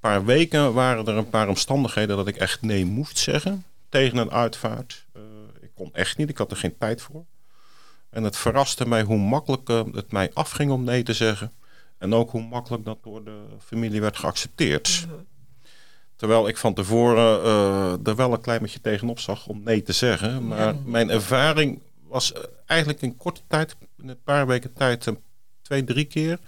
paar 0.00 0.24
weken 0.24 0.74
waren 0.74 1.06
er 1.06 1.16
een 1.16 1.30
paar 1.30 1.48
omstandigheden 1.48 2.16
dat 2.16 2.26
ik 2.26 2.36
echt 2.36 2.62
nee 2.62 2.84
moest 2.84 3.18
zeggen 3.18 3.64
tegen 3.88 4.18
een 4.18 4.30
uitvaart. 4.30 5.06
Eh, 5.12 5.22
ik 5.60 5.70
kon 5.74 5.90
echt 5.92 6.16
niet, 6.16 6.28
ik 6.28 6.38
had 6.38 6.50
er 6.50 6.56
geen 6.56 6.78
tijd 6.78 7.02
voor. 7.02 7.24
En 8.10 8.22
het 8.22 8.36
verraste 8.36 8.88
mij 8.88 9.02
hoe 9.02 9.18
makkelijk 9.18 9.68
eh, 9.68 9.82
het 9.92 10.12
mij 10.12 10.30
afging 10.34 10.70
om 10.70 10.84
nee 10.84 11.02
te 11.02 11.12
zeggen. 11.12 11.52
En 11.98 12.14
ook 12.14 12.30
hoe 12.30 12.42
makkelijk 12.42 12.84
dat 12.84 12.98
door 13.02 13.24
de 13.24 13.40
familie 13.64 14.00
werd 14.00 14.16
geaccepteerd. 14.16 15.06
Terwijl 16.16 16.48
ik 16.48 16.56
van 16.56 16.74
tevoren 16.74 17.44
er 18.04 18.16
wel 18.16 18.32
een 18.32 18.40
klein 18.40 18.60
beetje 18.60 18.80
tegenop 18.80 19.20
zag 19.20 19.46
om 19.46 19.62
nee 19.62 19.82
te 19.82 19.92
zeggen. 19.92 20.46
Maar 20.46 20.76
mijn 20.84 21.10
ervaring 21.10 21.80
was 22.08 22.32
eigenlijk 22.66 23.02
in 23.02 23.16
korte 23.16 23.40
tijd, 23.46 23.76
in 23.98 24.08
een 24.08 24.22
paar 24.22 24.46
weken 24.46 24.72
tijd, 24.72 25.06
een 25.06 25.18
twee, 25.62 25.84
drie 25.84 26.04
keer, 26.04 26.38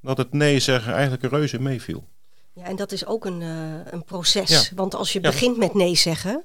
dat 0.00 0.16
het 0.16 0.32
nee 0.32 0.58
zeggen 0.60 0.92
eigenlijk 0.92 1.22
een 1.22 1.30
reuze 1.30 1.60
meeviel. 1.60 2.08
Ja, 2.52 2.64
en 2.64 2.76
dat 2.76 2.92
is 2.92 3.06
ook 3.06 3.24
een, 3.24 3.42
eh, 3.42 3.92
een 3.92 4.04
proces. 4.04 4.68
Ja. 4.68 4.76
Want 4.76 4.94
als 4.94 5.12
je 5.12 5.20
Ja. 5.22 5.30
begint 5.30 5.56
met 5.56 5.74
nee 5.74 5.94
zeggen, 5.96 6.44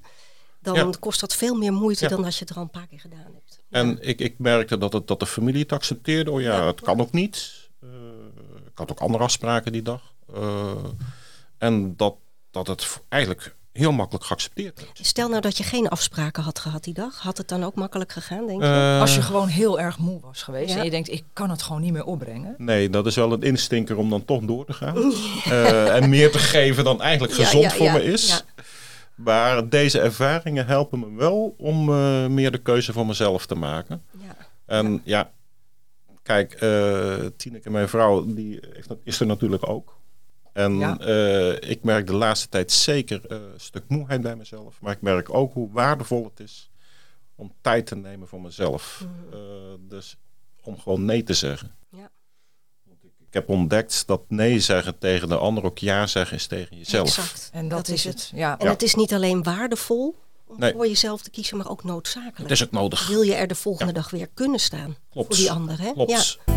dan 0.59 0.75
Ja. 0.75 0.89
kost 0.99 1.19
dat 1.19 1.35
veel 1.35 1.55
meer 1.55 1.73
moeite 1.73 2.07
dan 2.07 2.25
als 2.25 2.33
je 2.33 2.39
het 2.39 2.49
er 2.49 2.55
al 2.55 2.61
een 2.61 2.69
paar 2.69 2.87
keer 2.87 2.99
gedaan 2.99 3.33
hebt. 3.33 3.59
En 3.69 3.97
ik, 4.01 4.19
ik 4.19 4.39
merkte 4.39 4.77
dat, 4.77 4.93
het, 4.93 5.07
dat 5.07 5.19
de 5.19 5.25
familie 5.25 5.61
het 5.61 5.71
accepteerde. 5.71 6.31
Oh 6.31 6.41
ja, 6.41 6.67
het 6.67 6.81
kan 6.81 7.01
ook 7.01 7.11
niet. 7.11 7.69
Eh, 7.81 7.89
ik 8.65 8.77
had 8.77 8.91
ook 8.91 8.99
andere 8.99 9.23
afspraken 9.23 9.71
die 9.71 9.81
dag. 9.81 10.13
Eh, 10.33 10.83
en 11.57 11.95
dat, 11.95 12.15
dat 12.51 12.67
het 12.67 13.01
eigenlijk 13.09 13.55
heel 13.77 13.91
makkelijk 13.91 14.25
geaccepteerd 14.25 14.79
werd. 14.79 14.99
Stel 15.01 15.29
nou 15.29 15.41
dat 15.41 15.57
je 15.57 15.63
geen 15.63 15.87
afspraken 15.89 16.43
had 16.43 16.59
gehad 16.59 16.83
die 16.83 16.93
dag. 16.93 17.19
Had 17.19 17.37
het 17.37 17.47
dan 17.47 17.63
ook 17.63 17.75
makkelijk 17.75 18.11
gegaan, 18.11 18.47
denk 18.47 18.61
je? 18.61 18.67
Eh, 18.67 18.99
Als 19.01 19.15
je 19.15 19.21
gewoon 19.21 19.47
heel 19.47 19.79
erg 19.79 19.97
moe 19.97 20.19
was 20.21 20.43
geweest 20.43 20.73
Ja. 20.73 20.77
en 20.77 20.83
je 20.83 20.89
denkt, 20.89 21.11
ik 21.11 21.23
kan 21.33 21.49
het 21.49 21.61
gewoon 21.61 21.81
niet 21.81 21.91
meer 21.93 22.03
opbrengen. 22.05 22.55
Nee, 22.57 22.89
dat 22.89 23.05
is 23.05 23.15
wel 23.15 23.31
een 23.31 23.41
instinker 23.41 23.97
om 23.97 24.09
dan 24.09 24.25
toch 24.25 24.41
door 24.41 24.65
te 24.65 24.73
gaan. 24.73 24.95
Eh, 25.45 25.95
en 25.95 26.09
meer 26.09 26.31
te 26.31 26.39
geven 26.39 26.83
dan 26.83 27.01
eigenlijk 27.01 27.33
gezond 27.33 27.63
ja, 27.63 27.69
voor 27.69 27.85
ja, 27.85 27.93
me 27.93 28.03
is. 28.03 28.27
ja. 28.27 28.39
Maar 29.15 29.69
deze 29.69 29.99
ervaringen 29.99 30.65
helpen 30.67 30.99
me 30.99 31.11
wel 31.15 31.55
om 31.57 31.89
eh, 31.89 32.27
meer 32.27 32.51
de 32.51 32.57
keuze 32.57 32.93
voor 32.93 33.05
mezelf 33.05 33.45
te 33.45 33.55
maken. 33.55 34.03
Ja. 34.19 34.35
En 34.65 35.01
ja, 35.03 35.31
kijk, 36.23 36.53
eh 36.53 37.15
Tineke, 37.37 37.69
mijn 37.69 37.89
vrouw, 37.89 38.25
die 38.33 38.59
heeft, 38.73 38.87
dat- 38.87 38.97
is 39.03 39.19
er 39.19 39.25
natuurlijk 39.25 39.69
ook. 39.69 39.95
En 40.57 40.77
Ja. 40.77 40.97
eh, 40.99 41.69
ik 41.69 41.83
merk 41.83 42.07
de 42.07 42.13
laatste 42.13 42.49
tijd 42.49 42.71
zeker 42.71 43.21
eh, 43.27 43.37
een 43.37 43.59
stuk 43.59 43.83
moeheid 43.87 44.21
bij 44.21 44.35
mezelf. 44.35 44.81
Maar 44.81 44.93
ik 44.93 45.01
merk 45.01 45.33
ook 45.33 45.53
hoe 45.53 45.71
waardevol 45.71 46.23
het 46.23 46.39
is 46.39 46.69
om 47.35 47.53
tijd 47.61 47.85
te 47.85 47.95
nemen 47.95 48.27
voor 48.27 48.41
mezelf. 48.41 49.05
Eh, 49.31 49.37
dus 49.79 50.17
om 50.63 50.79
gewoon 50.79 51.05
nee 51.05 51.23
te 51.23 51.33
zeggen. 51.33 51.75
Ja. 51.89 52.09
Ik 53.27 53.33
heb 53.33 53.49
ontdekt 53.49 54.07
dat 54.07 54.21
nee 54.27 54.59
zeggen 54.59 54.97
tegen 54.97 55.27
de 55.29 55.37
ander 55.37 55.63
ook 55.63 55.77
ja 55.77 56.07
zeggen 56.07 56.35
is 56.37 56.47
tegen 56.47 56.77
jezelf. 56.77 57.07
Exact. 57.07 57.49
En 57.53 57.67
dat, 57.67 57.87
is 57.87 58.03
het. 58.03 58.31
Ja. 58.33 58.57
En 58.59 58.65
Ja. 58.65 58.71
het 58.71 58.81
is 58.83 58.95
niet 58.95 59.13
alleen 59.13 59.43
waardevol 59.43 60.15
om 60.47 60.59
Nee. 60.59 60.71
voor 60.73 60.87
jezelf 60.87 61.21
te 61.21 61.29
kiezen, 61.29 61.57
maar 61.57 61.69
ook 61.69 61.83
noodzakelijk. 61.83 62.37
Het 62.37 62.51
is 62.51 62.63
ook 62.63 62.71
nodig. 62.71 63.07
Wil 63.07 63.21
je 63.21 63.33
er 63.35 63.47
de 63.47 63.55
volgende 63.55 63.93
dag 63.93 64.09
weer 64.09 64.27
kunnen 64.33 64.59
staan 64.59 64.95
Klopt. 65.09 65.27
voor 65.27 65.35
die 65.35 65.51
ander? 65.51 65.79
Hè? 65.81 65.91
Klopt. 65.93 66.11
Ja. 66.45 66.53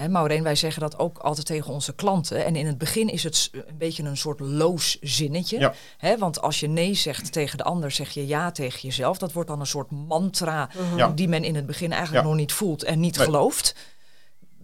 Hè, 0.00 0.08
Maureen, 0.08 0.42
wij 0.42 0.54
zeggen 0.54 0.80
dat 0.80 0.98
ook 0.98 1.18
altijd 1.18 1.46
tegen 1.46 1.72
onze 1.72 1.94
klanten. 1.94 2.44
En 2.44 2.56
in 2.56 2.66
het 2.66 2.78
begin 2.78 3.08
is 3.08 3.22
het 3.22 3.50
een 3.52 3.78
beetje 3.78 4.02
een 4.02 4.16
soort 4.16 4.40
loos 4.40 4.98
zinnetje. 5.00 5.58
Ja. 5.58 5.74
Hè, 5.98 6.18
want 6.18 6.40
als 6.42 6.60
je 6.60 6.66
nee 6.68 6.94
zegt 6.94 7.32
tegen 7.32 7.58
de 7.58 7.64
ander, 7.64 7.90
zeg 7.90 8.10
je 8.10 8.26
ja 8.26 8.50
tegen 8.50 8.80
jezelf. 8.80 9.18
Dat 9.18 9.32
wordt 9.32 9.48
dan 9.48 9.60
een 9.60 9.66
soort 9.66 9.90
mantra 9.90 10.70
Ja. 10.96 11.08
die 11.08 11.28
men 11.28 11.44
in 11.44 11.54
het 11.54 11.66
begin 11.66 11.92
eigenlijk 11.92 12.22
Ja. 12.24 12.28
nog 12.30 12.38
niet 12.38 12.52
voelt 12.52 12.82
en 12.84 13.00
niet 13.00 13.16
Nee. 13.16 13.24
gelooft. 13.26 13.74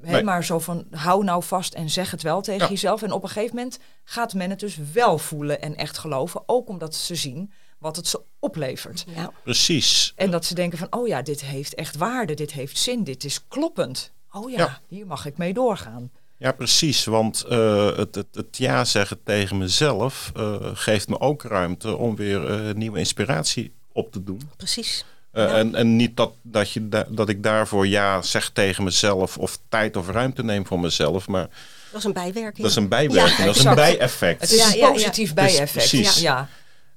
Hè, 0.01 0.13
Nee. 0.13 0.23
Maar 0.23 0.45
zo 0.45 0.59
van, 0.59 0.85
hou 0.91 1.25
nou 1.25 1.43
vast 1.43 1.75
en 1.75 1.91
zeg 1.91 2.11
het 2.11 2.23
wel 2.23 2.41
tegen 2.41 2.63
Ja. 2.63 2.69
jezelf. 2.69 3.03
En 3.03 3.13
op 3.13 3.23
een 3.23 3.29
gegeven 3.29 3.57
moment 3.57 3.79
gaat 4.05 4.35
men 4.35 4.51
het 4.51 4.61
dus 4.61 4.79
wel 4.93 5.19
voelen 5.19 5.63
en 5.63 5.77
echt 5.77 5.99
geloven. 5.99 6.43
Ook 6.47 6.69
omdat 6.69 6.95
ze 6.95 7.15
zien 7.15 7.53
wat 7.79 7.97
het 7.97 8.07
ze 8.07 8.21
oplevert. 8.39 9.05
Ja. 9.15 9.33
Precies. 9.43 10.13
En 10.17 10.31
dat 10.31 10.45
ze 10.45 10.55
denken 10.55 10.79
van, 10.79 10.87
oh 10.93 11.07
ja, 11.07 11.23
dit 11.23 11.41
heeft 11.41 11.75
echt 11.75 11.97
waarde, 11.97 12.35
dit 12.35 12.53
heeft 12.53 12.79
zin, 12.79 13.05
dit 13.05 13.25
is 13.25 13.49
kloppend. 13.49 14.13
Oh 14.33 14.51
ja, 14.51 14.57
Ja. 14.59 14.81
hier 14.89 15.07
mag 15.07 15.27
ik 15.27 15.37
mee 15.37 15.53
doorgaan. 15.55 16.11
Ja, 16.39 16.53
precies. 16.53 17.05
Want 17.05 17.43
eh, 17.43 17.97
het, 17.97 18.15
het, 18.15 18.27
het 18.33 18.57
ja 18.57 18.85
zeggen 18.85 19.23
tegen 19.25 19.59
mezelf 19.59 20.33
eh, 20.37 20.57
geeft 20.75 21.09
me 21.09 21.21
ook 21.21 21.43
ruimte 21.43 21.97
om 21.97 22.17
weer 22.17 22.51
eh, 22.69 22.75
nieuwe 22.75 22.99
inspiratie 22.99 23.73
op 23.93 24.13
te 24.13 24.25
doen. 24.25 24.41
Precies. 24.57 25.05
Eh, 25.31 25.45
Ja. 25.45 25.55
en, 25.57 25.75
en 25.75 25.97
niet 25.97 26.17
dat, 26.17 26.33
dat, 26.43 26.71
je 26.71 26.89
da- 26.89 27.07
dat 27.09 27.29
ik 27.29 27.43
daarvoor 27.43 27.87
ja 27.87 28.23
zeg 28.23 28.51
tegen 28.51 28.85
mezelf 28.85 29.39
of 29.39 29.59
tijd 29.69 29.97
of 29.97 30.09
ruimte 30.09 30.45
neem 30.45 30.67
voor 30.67 30.81
mezelf. 30.81 31.29
Maar 31.29 31.49
Dat 31.91 31.99
is 32.01 32.05
een 32.07 32.13
bijwerking. 32.13 32.57
dat 32.63 32.71
is 32.71 32.77
een 32.77 32.89
bijwerking, 32.89 33.39
Ja, 33.39 33.45
dat 33.45 33.57
is 33.57 33.65
een 33.65 33.75
bijeffect. 33.75 34.41
Het 34.41 34.51
is 34.51 34.59
Ja, 34.59 34.67
een 34.73 34.79
ja, 34.79 34.87
ja. 34.87 34.93
positief 34.93 35.25
Dus 35.25 35.35
bijeffect. 35.35 35.73
precies. 35.73 36.21
Ja. 36.21 36.49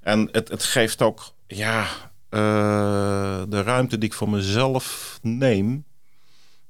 En 0.02 0.30
het, 0.32 0.48
het 0.50 0.64
geeft 0.64 1.02
ook 1.02 1.32
ja, 1.48 1.86
eh, 2.30 3.42
de 3.50 3.62
ruimte 3.64 3.98
die 3.98 4.10
ik 4.10 4.16
voor 4.16 4.30
mezelf 4.30 5.20
neem. 5.22 5.84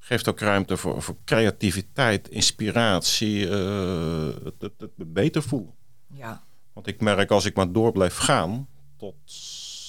Geeft 0.10 0.28
ook 0.28 0.40
ruimte 0.40 0.78
voor, 0.78 1.02
voor 1.02 1.16
creativiteit, 1.26 2.30
inspiratie, 2.30 3.50
eh, 3.50 4.28
het, 4.44 4.54
het, 4.60 4.74
het 4.78 4.92
me 4.96 5.06
beter 5.06 5.44
voelen. 5.44 5.74
ja. 6.14 6.44
Want 6.74 6.88
ik 6.88 7.02
merk 7.02 7.32
als 7.32 7.46
ik 7.46 7.56
maar 7.56 7.72
door 7.72 7.92
blijf 7.92 8.18
gaan, 8.18 8.68
tot 8.98 9.16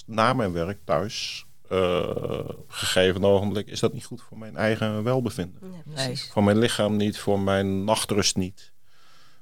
na 0.07 0.33
mijn 0.33 0.53
werk 0.53 0.79
thuis, 0.85 1.47
op 1.62 1.71
een 1.71 2.65
gegeven 2.69 3.25
ogenblik 3.25 3.67
is 3.67 3.81
dat 3.81 3.93
niet 3.93 4.05
goed 4.05 4.23
voor 4.23 4.39
mijn 4.39 4.57
eigen 4.57 5.03
welbevinden. 5.03 5.61
Ja, 5.62 6.05
Nee. 6.05 6.17
Voor 6.17 6.45
mijn 6.45 6.59
lichaam 6.59 6.97
niet, 6.97 7.19
voor 7.19 7.41
mijn 7.41 7.85
nachtrust 7.85 8.37
niet, 8.37 8.73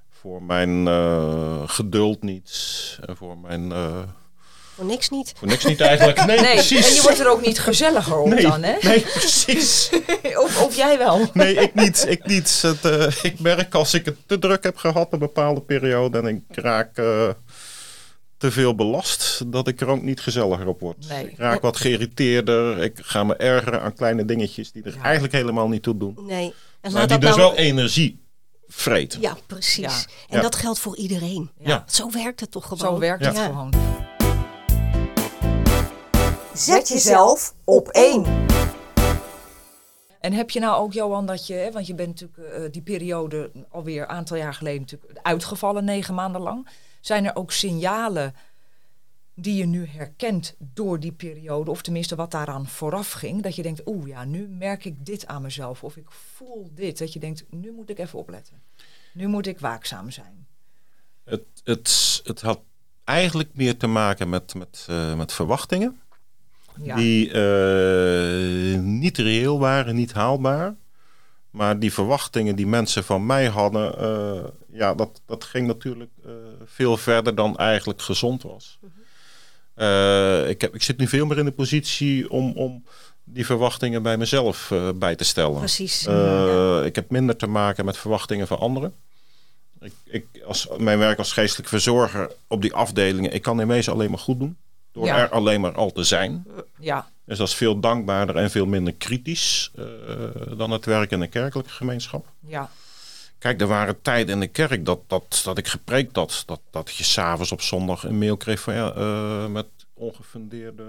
voor 0.09 0.43
mijn 0.43 0.87
eh, 0.87 1.69
geduld 1.69 2.23
niet 2.23 2.99
en 3.07 3.17
voor 3.17 3.39
mijn... 3.39 3.73
Voor 4.79 4.87
niks 4.87 5.09
niet. 5.09 5.33
voor 5.37 5.49
niks 5.49 5.65
niet 5.65 5.81
eigenlijk. 5.81 6.27
Nee, 6.27 6.41
Nee, 6.47 6.55
precies. 6.55 6.89
en 6.89 6.95
je 6.95 7.03
wordt 7.03 7.19
er 7.21 7.29
ook 7.31 7.47
niet 7.47 7.59
gezelliger 7.59 8.19
op 8.19 8.29
nee, 8.29 8.43
dan, 8.43 8.63
hè? 8.63 8.77
nee, 8.83 9.01
precies. 9.01 9.91
Of, 10.45 10.63
of 10.63 10.77
jij 10.77 10.99
wel. 10.99 11.31
Nee, 11.33 11.55
ik 11.55 11.75
niet. 11.75 12.05
Ik, 12.09 12.27
niet. 12.27 12.63
Het, 12.63 12.85
eh, 12.85 13.07
ik 13.25 13.41
merk 13.41 13.75
als 13.75 13.95
ik 13.95 14.05
het 14.05 14.17
te 14.27 14.39
druk 14.39 14.63
heb 14.65 14.77
gehad 14.77 15.13
een 15.13 15.19
bepaalde 15.19 15.61
periode 15.61 16.19
en 16.19 16.27
ik 16.27 16.43
raak 16.59 16.97
eh, 16.97 17.29
te 18.37 18.51
veel 18.51 18.75
belast, 18.75 19.43
dat 19.47 19.69
ik 19.69 19.81
er 19.81 19.89
ook 19.89 20.03
niet 20.03 20.21
gezelliger 20.21 20.67
op 20.67 20.81
word. 20.81 21.09
Nee. 21.09 21.27
Ik 21.31 21.39
raak 21.39 21.63
wat 21.63 21.77
geïrriteerder. 21.77 22.79
Ik 22.83 22.99
ga 23.03 23.25
me 23.25 23.35
ergeren 23.37 23.81
aan 23.83 23.95
kleine 23.95 24.25
dingetjes 24.25 24.73
die 24.73 24.83
er 24.83 24.95
Ja. 24.95 25.03
eigenlijk 25.03 25.33
helemaal 25.35 25.69
niet 25.69 25.83
toe 25.83 25.97
doen. 25.97 26.19
Nee. 26.27 26.55
En 26.81 26.93
Maar 26.93 27.01
die 27.01 27.11
dat 27.11 27.21
dus 27.21 27.37
nou... 27.37 27.41
wel 27.41 27.55
energie 27.57 28.23
vreten. 28.69 29.21
Ja, 29.21 29.37
precies. 29.47 29.77
Ja. 29.79 29.91
En 30.29 30.37
Ja. 30.37 30.41
dat 30.41 30.57
geldt 30.57 30.79
voor 30.79 30.97
iedereen. 30.97 31.51
Ja. 31.61 31.85
Zo 31.89 32.11
werkt 32.11 32.41
het 32.41 32.51
toch 32.51 32.63
gewoon. 32.63 32.79
Zo 32.79 32.99
werkt 32.99 33.25
het 33.25 33.37
Ja. 33.37 33.45
gewoon. 33.45 33.73
Zet 36.59 36.89
jezelf 36.89 37.55
op 37.65 37.89
één. 37.89 38.47
En 40.21 40.33
heb 40.33 40.51
je 40.51 40.61
nou 40.61 40.83
ook, 40.83 40.93
Johan, 40.93 41.27
dat 41.27 41.47
je, 41.47 41.55
hè, 41.55 41.71
want 41.71 41.87
je 41.87 41.95
bent 41.95 42.09
natuurlijk 42.09 42.53
eh, 42.53 42.73
die 42.73 42.83
periode 42.83 43.51
alweer 43.69 44.03
een 44.03 44.09
aantal 44.09 44.37
jaar 44.37 44.55
geleden 44.55 44.81
natuurlijk 44.81 45.19
uitgevallen, 45.23 45.85
negen 45.85 46.15
maanden 46.15 46.41
lang. 46.41 46.69
Zijn 47.01 47.25
er 47.25 47.37
ook 47.37 47.53
signalen 47.53 48.35
die 49.35 49.55
je 49.55 49.67
nu 49.67 49.87
herkent 49.87 50.55
door 50.59 51.01
die 51.01 51.13
periode, 51.13 51.71
of 51.71 51.83
tenminste 51.83 52.15
wat 52.15 52.31
daaraan 52.31 52.67
vooraf 52.67 53.13
ging, 53.13 53.43
dat 53.43 53.57
je 53.57 53.63
denkt, 53.63 53.83
oeh 53.87 54.07
ja, 54.07 54.25
nu 54.25 54.49
merk 54.49 54.85
ik 54.85 55.07
dit 55.07 55.27
aan 55.27 55.43
mezelf, 55.43 55.85
of 55.85 55.97
ik 55.97 56.11
voel 56.11 56.71
dit, 56.75 56.99
dat 56.99 57.13
je 57.13 57.19
denkt, 57.19 57.45
nu 57.51 57.73
moet 57.73 57.91
ik 57.91 57.99
even 57.99 58.19
opletten. 58.19 58.63
Nu 59.13 59.27
moet 59.27 59.47
ik 59.47 59.59
waakzaam 59.59 60.11
zijn. 60.11 60.47
Het, 61.25 61.45
het, 61.65 62.21
het 62.25 62.41
had 62.41 62.61
eigenlijk 63.05 63.55
meer 63.55 63.77
te 63.77 63.87
maken 63.87 64.29
met, 64.29 64.55
met, 64.55 64.87
eh, 64.89 65.15
met 65.15 65.33
verwachtingen. 65.33 66.01
Ja, 66.83 66.97
die 66.97 67.31
eh, 67.31 68.81
niet 68.81 69.19
reëel 69.19 69.59
waren, 69.59 69.95
niet 69.95 70.13
haalbaar. 70.13 70.75
Maar 71.51 71.79
die 71.79 71.93
verwachtingen 71.93 72.57
die 72.57 72.67
mensen 72.67 73.05
van 73.05 73.27
mij 73.27 73.47
hadden, 73.47 73.99
eh, 73.99 74.45
ja, 74.73 74.95
dat, 74.95 75.21
dat 75.27 75.45
ging 75.45 75.67
natuurlijk 75.67 76.11
eh, 76.25 76.33
veel 76.65 76.97
verder 76.97 77.35
dan 77.35 77.57
eigenlijk 77.57 78.03
gezond 78.03 78.43
was. 78.43 78.79
Eh, 79.75 80.49
ik, 80.49 80.61
heb, 80.61 80.75
ik 80.75 80.83
zit 80.83 80.99
nu 80.99 81.07
veel 81.07 81.27
meer 81.27 81.39
in 81.39 81.45
de 81.45 81.53
positie 81.53 82.31
om, 82.31 82.53
om 82.53 82.85
die 83.25 83.47
verwachtingen 83.47 84.03
bij 84.03 84.17
mezelf 84.17 84.73
bij 84.95 85.15
te 85.15 85.25
stellen. 85.25 85.59
Precies. 85.59 86.03
Ja. 86.03 86.83
Ik 86.83 86.95
heb 86.95 87.11
minder 87.11 87.37
te 87.37 87.47
maken 87.47 87.85
met 87.85 87.97
verwachtingen 87.97 88.47
van 88.47 88.59
anderen. 88.59 88.95
Ik, 89.81 89.93
ik, 90.05 90.27
als, 90.47 90.69
mijn 90.79 90.99
werk 90.99 91.19
als 91.19 91.33
geestelijk 91.33 91.69
verzorger 91.69 92.31
op 92.47 92.63
die 92.63 92.75
afdelingen, 92.75 93.33
ik 93.33 93.43
kan 93.43 93.61
in 93.61 93.69
wezen 93.69 93.93
alleen 93.93 94.11
maar 94.11 94.19
goed 94.19 94.39
doen. 94.39 94.57
Door 94.99 95.07
Ja. 95.07 95.17
er 95.19 95.31
alleen 95.31 95.61
maar 95.61 95.73
al 95.75 95.93
te 95.93 96.05
zijn. 96.05 96.47
ja, 96.79 97.11
Dus 97.25 97.39
dat 97.39 97.49
is 97.49 97.55
veel 97.55 97.81
dankbaarder 97.81 98.37
en 98.37 98.51
veel 98.51 98.67
minder 98.67 98.95
kritisch 98.95 99.71
eh, 99.77 99.85
dan 100.57 100.71
het 100.71 100.85
werk 100.85 101.11
in 101.11 101.21
een 101.21 101.29
kerkelijke 101.29 101.71
gemeenschap. 101.71 102.27
ja, 102.47 102.71
Kijk, 103.39 103.61
er 103.61 103.67
waren 103.67 104.03
tijden 104.03 104.35
in 104.35 104.41
de 104.41 104.47
kerk 104.47 104.85
dat, 104.85 105.01
dat, 105.07 105.41
dat 105.45 105.59
ik 105.59 105.67
gepreekt 105.69 106.17
had. 106.17 106.43
Dat, 106.47 106.61
dat 106.71 106.95
je 106.95 107.05
s'avonds 107.05 107.53
op 107.53 107.61
zondag 107.61 108.05
een 108.05 108.19
mail 108.19 108.37
kreeg 108.37 108.61
van 108.61 108.75
ja, 108.75 108.93
eh, 108.93 109.47
met 109.47 109.67
ongefundeerde 109.95 110.85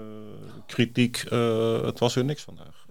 kritiek. 0.66 1.16
eh, 1.28 1.82
het 1.82 1.98
was 1.98 2.14
weer 2.14 2.24
niks 2.24 2.42
vandaag. 2.42 2.86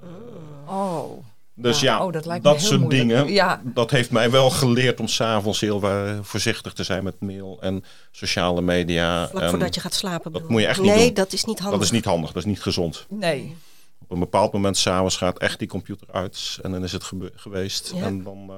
oh. 0.67 1.17
Dus 1.61 1.79
Ja, 1.79 1.97
ja, 1.97 2.05
oh, 2.05 2.13
dat 2.13 2.25
lijkt 2.25 2.45
soort 2.45 2.79
moeilijk. 2.79 2.89
dingen. 3.09 3.31
Ja. 3.31 3.61
Dat 3.63 3.91
heeft 3.91 4.11
mij 4.11 4.31
wel 4.31 4.49
geleerd 4.49 4.99
om 4.99 5.07
s'avonds 5.07 5.59
heel 5.59 5.83
eh, 5.83 6.17
voorzichtig 6.21 6.73
te 6.73 6.83
zijn 6.83 7.03
met 7.03 7.19
mail 7.19 7.57
en 7.61 7.83
sociale 8.11 8.61
media. 8.61 9.27
Vlak 9.27 9.41
en 9.43 9.49
voordat 9.49 9.75
je 9.75 9.81
gaat 9.81 9.93
slapen. 9.93 10.31
dat 10.31 10.49
moet 10.49 10.61
je 10.61 10.67
echt 10.67 10.81
niet 10.81 10.93
Nee, 10.95 11.05
doen. 11.05 11.13
dat 11.13 11.33
is 11.33 11.43
niet 11.45 11.59
handig. 11.59 11.77
dat 11.79 11.87
is 11.87 11.93
niet 11.93 12.05
handig, 12.05 12.31
dat 12.31 12.43
is 12.43 12.49
niet 12.49 12.61
gezond. 12.61 13.05
Nee, 13.09 13.55
Op 14.01 14.11
een 14.11 14.19
bepaald 14.19 14.53
moment 14.53 14.77
s'avonds 14.77 15.17
gaat 15.17 15.37
echt 15.39 15.59
die 15.59 15.67
computer 15.67 16.07
uit 16.11 16.59
en 16.61 16.71
dan 16.71 16.83
is 16.83 16.91
het 16.91 17.11
geweest. 17.35 17.91
Ja. 17.95 18.03
En 18.03 18.23
dan 18.23 18.45
eh, 18.49 18.55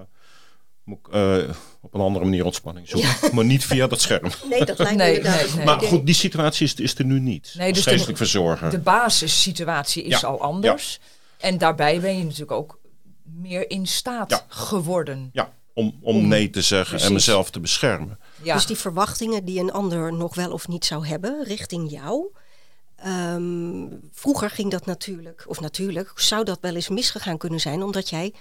moet 0.83 0.97
ik 1.07 1.13
eh, 1.13 1.37
op 1.81 1.93
een 1.93 2.01
andere 2.01 2.25
manier 2.25 2.45
ontspanning 2.45 2.89
zoeken. 2.89 3.35
Maar 3.35 3.45
niet 3.45 3.65
via 3.65 3.87
dat 3.87 4.01
scherm. 4.01 4.29
Nee, 4.49 4.65
dat 4.65 4.77
lijkt 4.77 4.97
me 4.97 5.03
Nee, 5.03 5.21
nee, 5.21 5.45
nee. 5.55 5.65
Maar 5.65 5.79
goed, 5.81 6.05
die 6.05 6.15
situatie 6.15 6.65
is, 6.65 6.73
is 6.75 6.97
er 6.97 7.05
nu 7.05 7.19
niet. 7.19 7.53
Nee, 7.57 7.73
dus 7.73 7.83
de- 7.83 8.15
verzorger. 8.15 8.69
de 8.69 8.79
basissituatie 8.79 10.03
is 10.03 10.19
Ja, 10.21 10.27
al 10.27 10.41
anders. 10.41 10.99
En 11.37 11.57
daarbij 11.57 11.99
ben 11.99 12.17
je 12.17 12.23
natuurlijk 12.23 12.51
ook 12.51 12.79
meer 13.35 13.69
in 13.69 13.87
staat 13.87 14.29
Ja. 14.29 14.45
geworden. 14.47 15.29
Ja, 15.33 15.53
om, 15.73 15.97
om 16.01 16.15
Om- 16.17 16.27
nee 16.27 16.49
te 16.49 16.61
zeggen 16.61 16.87
precies. 16.89 17.07
en 17.07 17.13
mezelf 17.13 17.49
te 17.51 17.59
beschermen. 17.59 18.19
Ja, 18.43 18.53
Dus 18.53 18.65
die 18.65 18.75
verwachtingen 18.77 19.45
die 19.45 19.59
een 19.59 19.71
ander 19.71 20.13
nog 20.13 20.35
wel 20.35 20.51
of 20.51 20.67
niet 20.67 20.85
zou 20.85 21.07
hebben 21.07 21.43
richting 21.43 21.91
jou. 21.91 22.25
ehm, 22.95 23.87
vroeger 24.11 24.49
ging 24.49 24.71
dat 24.71 24.85
natuurlijk, 24.85 25.43
of 25.47 25.59
natuurlijk, 25.59 26.11
zou 26.15 26.43
dat 26.43 26.57
wel 26.61 26.75
eens 26.75 26.89
misgegaan 26.89 27.37
kunnen 27.37 27.59
zijn, 27.59 27.83
omdat 27.83 28.09
jij 28.09 28.33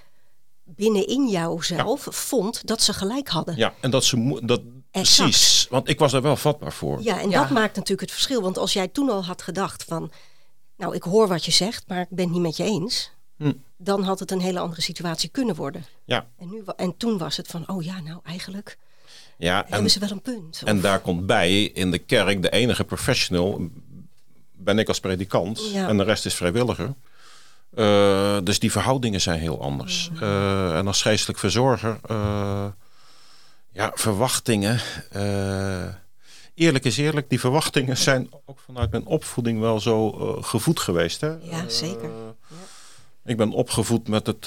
binnenin 0.64 1.28
jouzelf 1.28 2.06
vond 2.11 2.66
dat 2.66 2.82
ze 2.82 2.92
gelijk 2.92 3.28
hadden. 3.28 3.56
Ja, 3.56 3.75
en 3.80 3.90
dat 3.90 4.04
ze 4.04 4.40
dat 4.44 4.61
Exact. 4.90 5.30
precies. 5.30 5.66
Want 5.70 5.88
ik 5.88 5.99
was 5.99 6.12
daar 6.12 6.23
wel 6.23 6.37
vatbaar 6.37 6.73
voor. 6.73 7.02
Ja, 7.02 7.20
en 7.20 7.30
Ja. 7.30 7.40
dat 7.40 7.50
maakt 7.50 7.75
natuurlijk 7.75 8.00
het 8.00 8.11
verschil. 8.11 8.42
Want 8.42 8.59
als 8.59 8.73
jij 8.73 8.88
toen 8.88 9.11
al 9.11 9.25
had 9.25 9.42
gedacht 9.42 9.85
van, 9.85 10.11
nou 10.76 10.94
ik 10.94 11.02
hoor 11.02 11.28
wat 11.28 11.44
je 11.44 11.50
zegt, 11.52 11.85
maar 11.88 12.00
ik 12.00 12.09
ben 12.11 12.25
het 12.25 12.32
niet 12.35 12.42
met 12.42 12.56
je 12.56 12.64
eens. 12.64 13.11
Hm. 13.40 13.52
Dan 13.76 14.02
had 14.02 14.18
het 14.18 14.30
een 14.30 14.40
hele 14.40 14.59
andere 14.59 14.80
situatie 14.80 15.28
kunnen 15.28 15.54
worden. 15.54 15.85
Ja, 16.04 16.26
En, 16.38 16.49
nu, 16.50 16.62
en 16.76 16.97
toen 16.97 17.18
was 17.18 17.37
het 17.37 17.47
van, 17.47 17.68
oh 17.68 17.82
ja, 17.82 18.00
nou 18.00 18.20
eigenlijk 18.25 18.78
ja 19.37 19.64
en, 19.64 19.73
hebben 19.73 19.90
ze 19.90 19.99
wel 19.99 20.11
een 20.11 20.23
punt. 20.23 20.62
en 20.64 20.80
daar 20.80 20.99
komt 20.99 21.26
bij 21.26 21.62
in 21.62 21.90
de 21.90 21.99
kerk 21.99 22.42
de 22.42 22.50
enige 22.50 22.85
professional 22.85 23.68
ben 24.52 24.78
ik 24.78 24.88
als 24.88 25.00
predikant 25.00 25.70
Ja. 25.73 25.88
en 25.88 25.97
de 25.97 26.02
rest 26.02 26.26
is 26.26 26.35
vrijwilliger. 26.35 26.94
Uh, 27.75 28.38
dus 28.44 28.59
die 28.59 28.73
verhoudingen 28.73 29.20
zijn 29.20 29.40
heel 29.40 29.62
anders. 29.62 30.11
Uh, 30.14 30.76
en 30.76 30.87
als 30.87 31.02
geestelijk 31.02 31.38
verzorger, 31.38 31.99
uh, 32.11 32.66
ja, 33.73 33.92
verwachtingen. 33.94 34.80
eerlijk 36.54 36.85
is 36.85 36.97
eerlijk, 36.97 37.28
die 37.28 37.40
verwachtingen 37.40 37.97
zijn 37.97 38.30
ook 38.44 38.59
vanuit 38.59 38.90
mijn 38.90 39.06
opvoeding 39.06 39.61
wel 39.61 39.80
zo 39.80 40.11
gevoed 40.42 40.80
geweest. 40.80 41.20
Hè? 41.20 41.28
Ja, 41.28 41.68
zeker. 41.68 42.11
Ik 43.30 43.37
ben 43.37 43.52
opgevoed 43.52 44.08
met 44.08 44.26
het, 44.26 44.46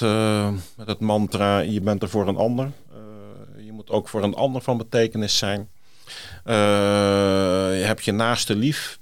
met 0.76 0.86
het 0.86 1.00
mantra: 1.00 1.58
je 1.58 1.80
bent 1.80 2.02
er 2.02 2.08
voor 2.08 2.28
een 2.28 2.36
ander. 2.36 2.70
je 3.64 3.72
moet 3.72 3.90
ook 3.90 4.08
voor 4.08 4.22
een 4.22 4.34
ander 4.34 4.62
van 4.62 4.76
betekenis 4.76 5.38
zijn. 5.38 5.68
je 6.44 7.82
hebt 7.84 8.04
je 8.04 8.12
naaste 8.12 8.56
lief. 8.56 8.98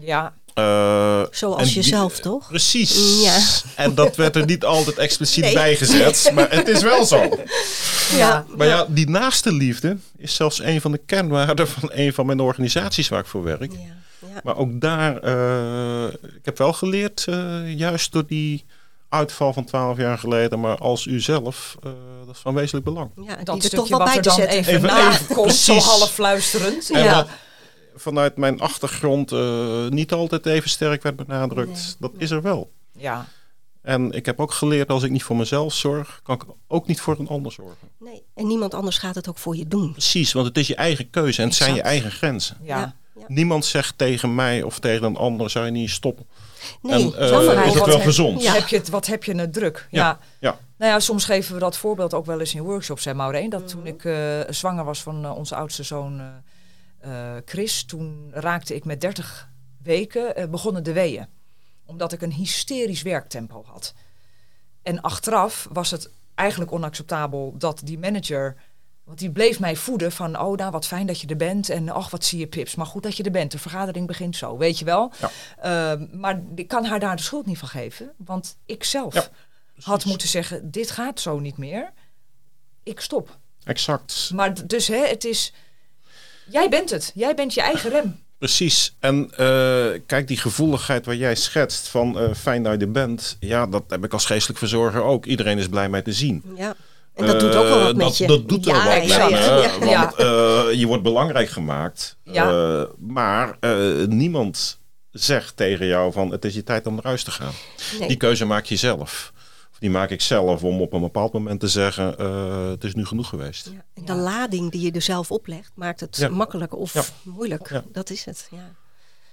Ja. 0.00 0.34
Uh, 0.54 1.22
Zoals 1.30 1.74
jezelf, 1.74 2.18
toch? 2.18 2.48
Precies. 2.48 3.22
Ja. 3.22 3.38
En 3.84 3.94
dat 3.94 4.16
werd 4.16 4.36
er 4.36 4.44
niet 4.44 4.64
altijd 4.64 4.98
expliciet 4.98 5.44
nee. 5.44 5.54
bijgezet, 5.54 6.30
maar 6.34 6.50
het 6.50 6.68
is 6.68 6.82
wel 6.82 7.04
zo. 7.04 7.38
Ja. 8.16 8.44
Maar 8.56 8.66
ja, 8.66 8.86
die 8.88 9.08
naaste 9.08 9.52
liefde 9.52 9.96
is 10.16 10.34
zelfs 10.34 10.60
een 10.60 10.80
van 10.80 10.92
de 10.92 11.00
kernwaarden 11.06 11.68
van 11.68 11.90
een 11.92 12.12
van 12.12 12.26
mijn 12.26 12.40
organisaties 12.40 13.08
waar 13.08 13.20
ik 13.20 13.26
voor 13.26 13.42
werk. 13.42 13.72
Ja. 13.72 14.40
Maar 14.44 14.56
ook 14.56 14.80
daar, 14.80 15.24
uh, 15.24 16.12
ik 16.12 16.44
heb 16.44 16.58
wel 16.58 16.72
geleerd, 16.72 17.26
uh, 17.28 17.78
juist 17.78 18.12
door 18.12 18.26
die 18.26 18.64
uitval 19.10 19.52
van 19.52 19.64
twaalf 19.64 19.96
jaar 19.96 20.18
geleden, 20.18 20.60
maar 20.60 20.78
als 20.78 21.06
u 21.06 21.20
zelf, 21.20 21.76
dat 22.26 22.34
is 22.34 22.40
van 22.40 22.54
wezenlijk 22.54 22.84
belang. 22.84 23.10
Ja, 23.26 23.36
dat 23.36 23.64
er 23.64 23.70
toch 23.70 23.88
wel 23.88 24.04
bij 24.04 24.20
te 24.20 24.30
zetten. 24.30 24.58
Even, 24.58 24.74
even, 24.74 25.08
even 25.08 25.34
komt, 25.34 25.54
zo 25.54 25.74
half 25.74 26.10
fluisterend. 26.10 26.88
ja 26.88 27.26
vanuit 28.00 28.36
mijn 28.36 28.60
achtergrond 28.60 29.32
uh, 29.32 29.88
niet 29.88 30.12
altijd 30.12 30.46
even 30.46 30.70
sterk 30.70 31.02
werd 31.02 31.16
benadrukt. 31.16 31.96
dat 31.98 32.12
is 32.16 32.30
er 32.30 32.42
wel. 32.42 32.72
Ja. 32.92 33.26
En 33.82 34.12
ik 34.12 34.26
heb 34.26 34.40
ook 34.40 34.52
geleerd, 34.52 34.88
als 34.88 35.02
ik 35.02 35.10
niet 35.10 35.22
voor 35.22 35.36
mezelf 35.36 35.74
zorg, 35.74 36.20
kan 36.22 36.34
ik 36.34 36.44
ook 36.66 36.86
niet 36.86 37.00
voor 37.00 37.18
een 37.18 37.28
ander 37.28 37.52
zorgen. 37.52 37.88
Nee, 37.98 38.22
en 38.34 38.46
niemand 38.46 38.74
anders 38.74 38.98
gaat 38.98 39.14
het 39.14 39.28
ook 39.28 39.38
voor 39.38 39.56
je 39.56 39.68
doen. 39.68 39.92
Precies, 39.92 40.32
want 40.32 40.46
het 40.46 40.58
is 40.58 40.66
je 40.66 40.74
eigen 40.74 41.10
keuze 41.10 41.42
en 41.42 41.48
het 41.48 41.56
zijn 41.56 41.74
je 41.74 41.82
eigen 41.82 42.10
grenzen. 42.10 42.56
Ja. 42.62 42.96
ja. 43.14 43.24
Niemand 43.26 43.64
zegt 43.64 43.98
tegen 43.98 44.34
mij 44.34 44.62
of 44.62 44.78
tegen 44.78 45.06
een 45.06 45.16
ander, 45.16 45.50
zou 45.50 45.64
je 45.64 45.70
niet 45.70 45.90
stoppen. 45.90 46.26
Nee, 46.82 47.14
en, 47.16 47.22
uh, 47.22 47.66
is 47.66 47.74
het 47.74 47.86
wel 47.86 48.00
gezond? 48.00 48.42
Ja. 48.42 48.52
Heb 48.52 48.68
je 48.68 48.76
het, 48.76 48.88
wat 48.88 49.06
heb 49.06 49.24
je 49.24 49.34
het 49.34 49.52
druk? 49.52 49.86
Ja. 49.90 50.18
ja. 50.38 50.58
Nou 50.76 50.92
ja, 50.92 51.00
soms 51.00 51.24
geven 51.24 51.54
we 51.54 51.60
dat 51.60 51.76
voorbeeld 51.76 52.14
ook 52.14 52.26
wel 52.26 52.40
eens 52.40 52.54
in 52.54 52.62
workshops, 52.62 53.04
hè 53.04 53.14
Maureen. 53.14 53.50
Dat 53.50 53.68
toen 53.68 53.86
ik 53.86 54.04
uh, 54.04 54.40
zwanger 54.48 54.84
was 54.84 55.02
van 55.02 55.30
onze 55.30 55.54
oudste 55.54 55.82
zoon 55.82 56.20
uh, 57.06 57.36
Chris, 57.44 57.84
toen 57.84 58.30
raakte 58.32 58.74
ik 58.74 58.84
met 58.84 59.00
30 59.00 59.48
weken, 59.82 60.40
uh, 60.40 60.44
begonnen 60.46 60.82
de 60.82 60.92
weeën. 60.92 61.26
Omdat 61.86 62.12
ik 62.12 62.22
een 62.22 62.32
hysterisch 62.32 63.02
werktempo 63.02 63.64
had. 63.66 63.94
En 64.82 65.00
achteraf 65.00 65.68
was 65.72 65.90
het 65.90 66.10
eigenlijk 66.34 66.72
onacceptabel 66.72 67.54
dat 67.58 67.80
die 67.84 67.98
manager... 67.98 68.56
Want 69.10 69.22
die 69.22 69.30
bleef 69.30 69.60
mij 69.60 69.76
voeden 69.76 70.12
van, 70.12 70.40
oh 70.40 70.56
nou 70.56 70.70
wat 70.70 70.86
fijn 70.86 71.06
dat 71.06 71.20
je 71.20 71.26
er 71.26 71.36
bent. 71.36 71.68
En 71.68 71.88
ach 71.88 72.10
wat 72.10 72.24
zie 72.24 72.38
je 72.38 72.46
pips, 72.46 72.74
maar 72.74 72.86
goed 72.86 73.02
dat 73.02 73.16
je 73.16 73.22
er 73.22 73.30
bent. 73.30 73.52
De 73.52 73.58
vergadering 73.58 74.06
begint 74.06 74.36
zo, 74.36 74.56
weet 74.56 74.78
je 74.78 74.84
wel. 74.84 75.12
Ja. 75.20 75.94
Uh, 75.94 76.06
maar 76.12 76.42
ik 76.54 76.68
kan 76.68 76.84
haar 76.84 77.00
daar 77.00 77.16
de 77.16 77.22
schuld 77.22 77.46
niet 77.46 77.58
van 77.58 77.68
geven. 77.68 78.12
Want 78.16 78.56
ik 78.66 78.84
zelf 78.84 79.14
ja, 79.14 79.28
had 79.80 80.04
moeten 80.04 80.28
zeggen, 80.28 80.70
dit 80.70 80.90
gaat 80.90 81.20
zo 81.20 81.38
niet 81.38 81.56
meer. 81.56 81.92
Ik 82.82 83.00
stop. 83.00 83.38
Exact. 83.64 84.30
Maar 84.34 84.66
dus 84.66 84.86
hè, 84.86 85.06
het 85.06 85.24
is 85.24 85.52
Jij 86.50 86.68
bent 86.68 86.90
het. 86.90 87.12
Jij 87.14 87.34
bent 87.34 87.54
je 87.54 87.60
eigen 87.60 87.90
rem. 87.90 88.18
Precies. 88.38 88.96
En 88.98 89.30
uh, 89.30 89.36
kijk, 90.06 90.28
die 90.28 90.36
gevoeligheid 90.36 91.06
waar 91.06 91.16
jij 91.16 91.34
schetst 91.34 91.88
van 91.88 92.22
uh, 92.22 92.34
fijn 92.34 92.62
dat 92.62 92.72
je 92.72 92.86
er 92.86 92.90
bent. 92.92 93.36
Ja, 93.40 93.66
dat 93.66 93.84
heb 93.88 94.04
ik 94.04 94.12
als 94.12 94.24
geestelijk 94.24 94.58
verzorger 94.58 95.02
ook. 95.02 95.26
Iedereen 95.26 95.58
is 95.58 95.68
blij 95.68 95.88
mij 95.88 96.02
te 96.02 96.12
zien. 96.12 96.42
Ja. 96.56 96.76
En 97.20 97.26
dat 97.26 97.40
doet 97.40 97.54
ook 97.54 97.68
wel 97.68 97.82
wat 97.82 97.96
met 97.96 98.06
dat, 98.06 98.16
je. 98.16 98.26
Dat 98.26 98.48
doet 98.48 98.64
ja, 98.64 98.72
wel 98.72 99.00
wat 99.00 99.08
ja, 99.08 99.28
met 99.28 99.38
ja, 99.40 99.78
me. 99.78 99.86
Want 99.86 100.20
uh, 100.20 100.78
je 100.80 100.86
wordt 100.86 101.02
belangrijk 101.02 101.48
gemaakt. 101.48 102.16
Ja. 102.24 102.86
maar 102.98 103.58
niemand 104.08 104.78
zegt 105.10 105.56
tegen 105.56 105.86
jou 105.86 106.12
van 106.12 106.30
het 106.30 106.44
is 106.44 106.54
je 106.54 106.62
tijd 106.62 106.86
om 106.86 106.94
naar 106.94 107.04
huis 107.04 107.24
te 107.24 107.30
gaan. 107.30 107.52
Nee. 107.98 108.08
Die 108.08 108.16
keuze 108.16 108.44
maak 108.44 108.64
je 108.64 108.76
zelf 108.76 109.32
die 109.80 109.90
maak 109.90 110.10
ik 110.10 110.20
zelf 110.20 110.64
om 110.64 110.80
op 110.80 110.92
een 110.92 111.00
bepaald 111.00 111.32
moment 111.32 111.60
te 111.60 111.68
zeggen: 111.68 112.14
uh, 112.20 112.68
het 112.68 112.84
is 112.84 112.94
nu 112.94 113.04
genoeg 113.06 113.28
geweest. 113.28 113.66
Ja, 113.66 113.84
en 113.94 114.04
de 114.04 114.14
lading 114.14 114.70
die 114.70 114.80
je 114.80 114.92
er 114.92 115.02
zelf 115.02 115.30
oplegt, 115.30 115.72
maakt 115.74 116.00
het 116.00 116.28
makkelijker 116.30 116.78
of 116.78 117.12
moeilijk. 117.22 117.82
Dat 117.92 118.10
is 118.10 118.24
het. 118.24 118.48
Ja. 118.50 118.74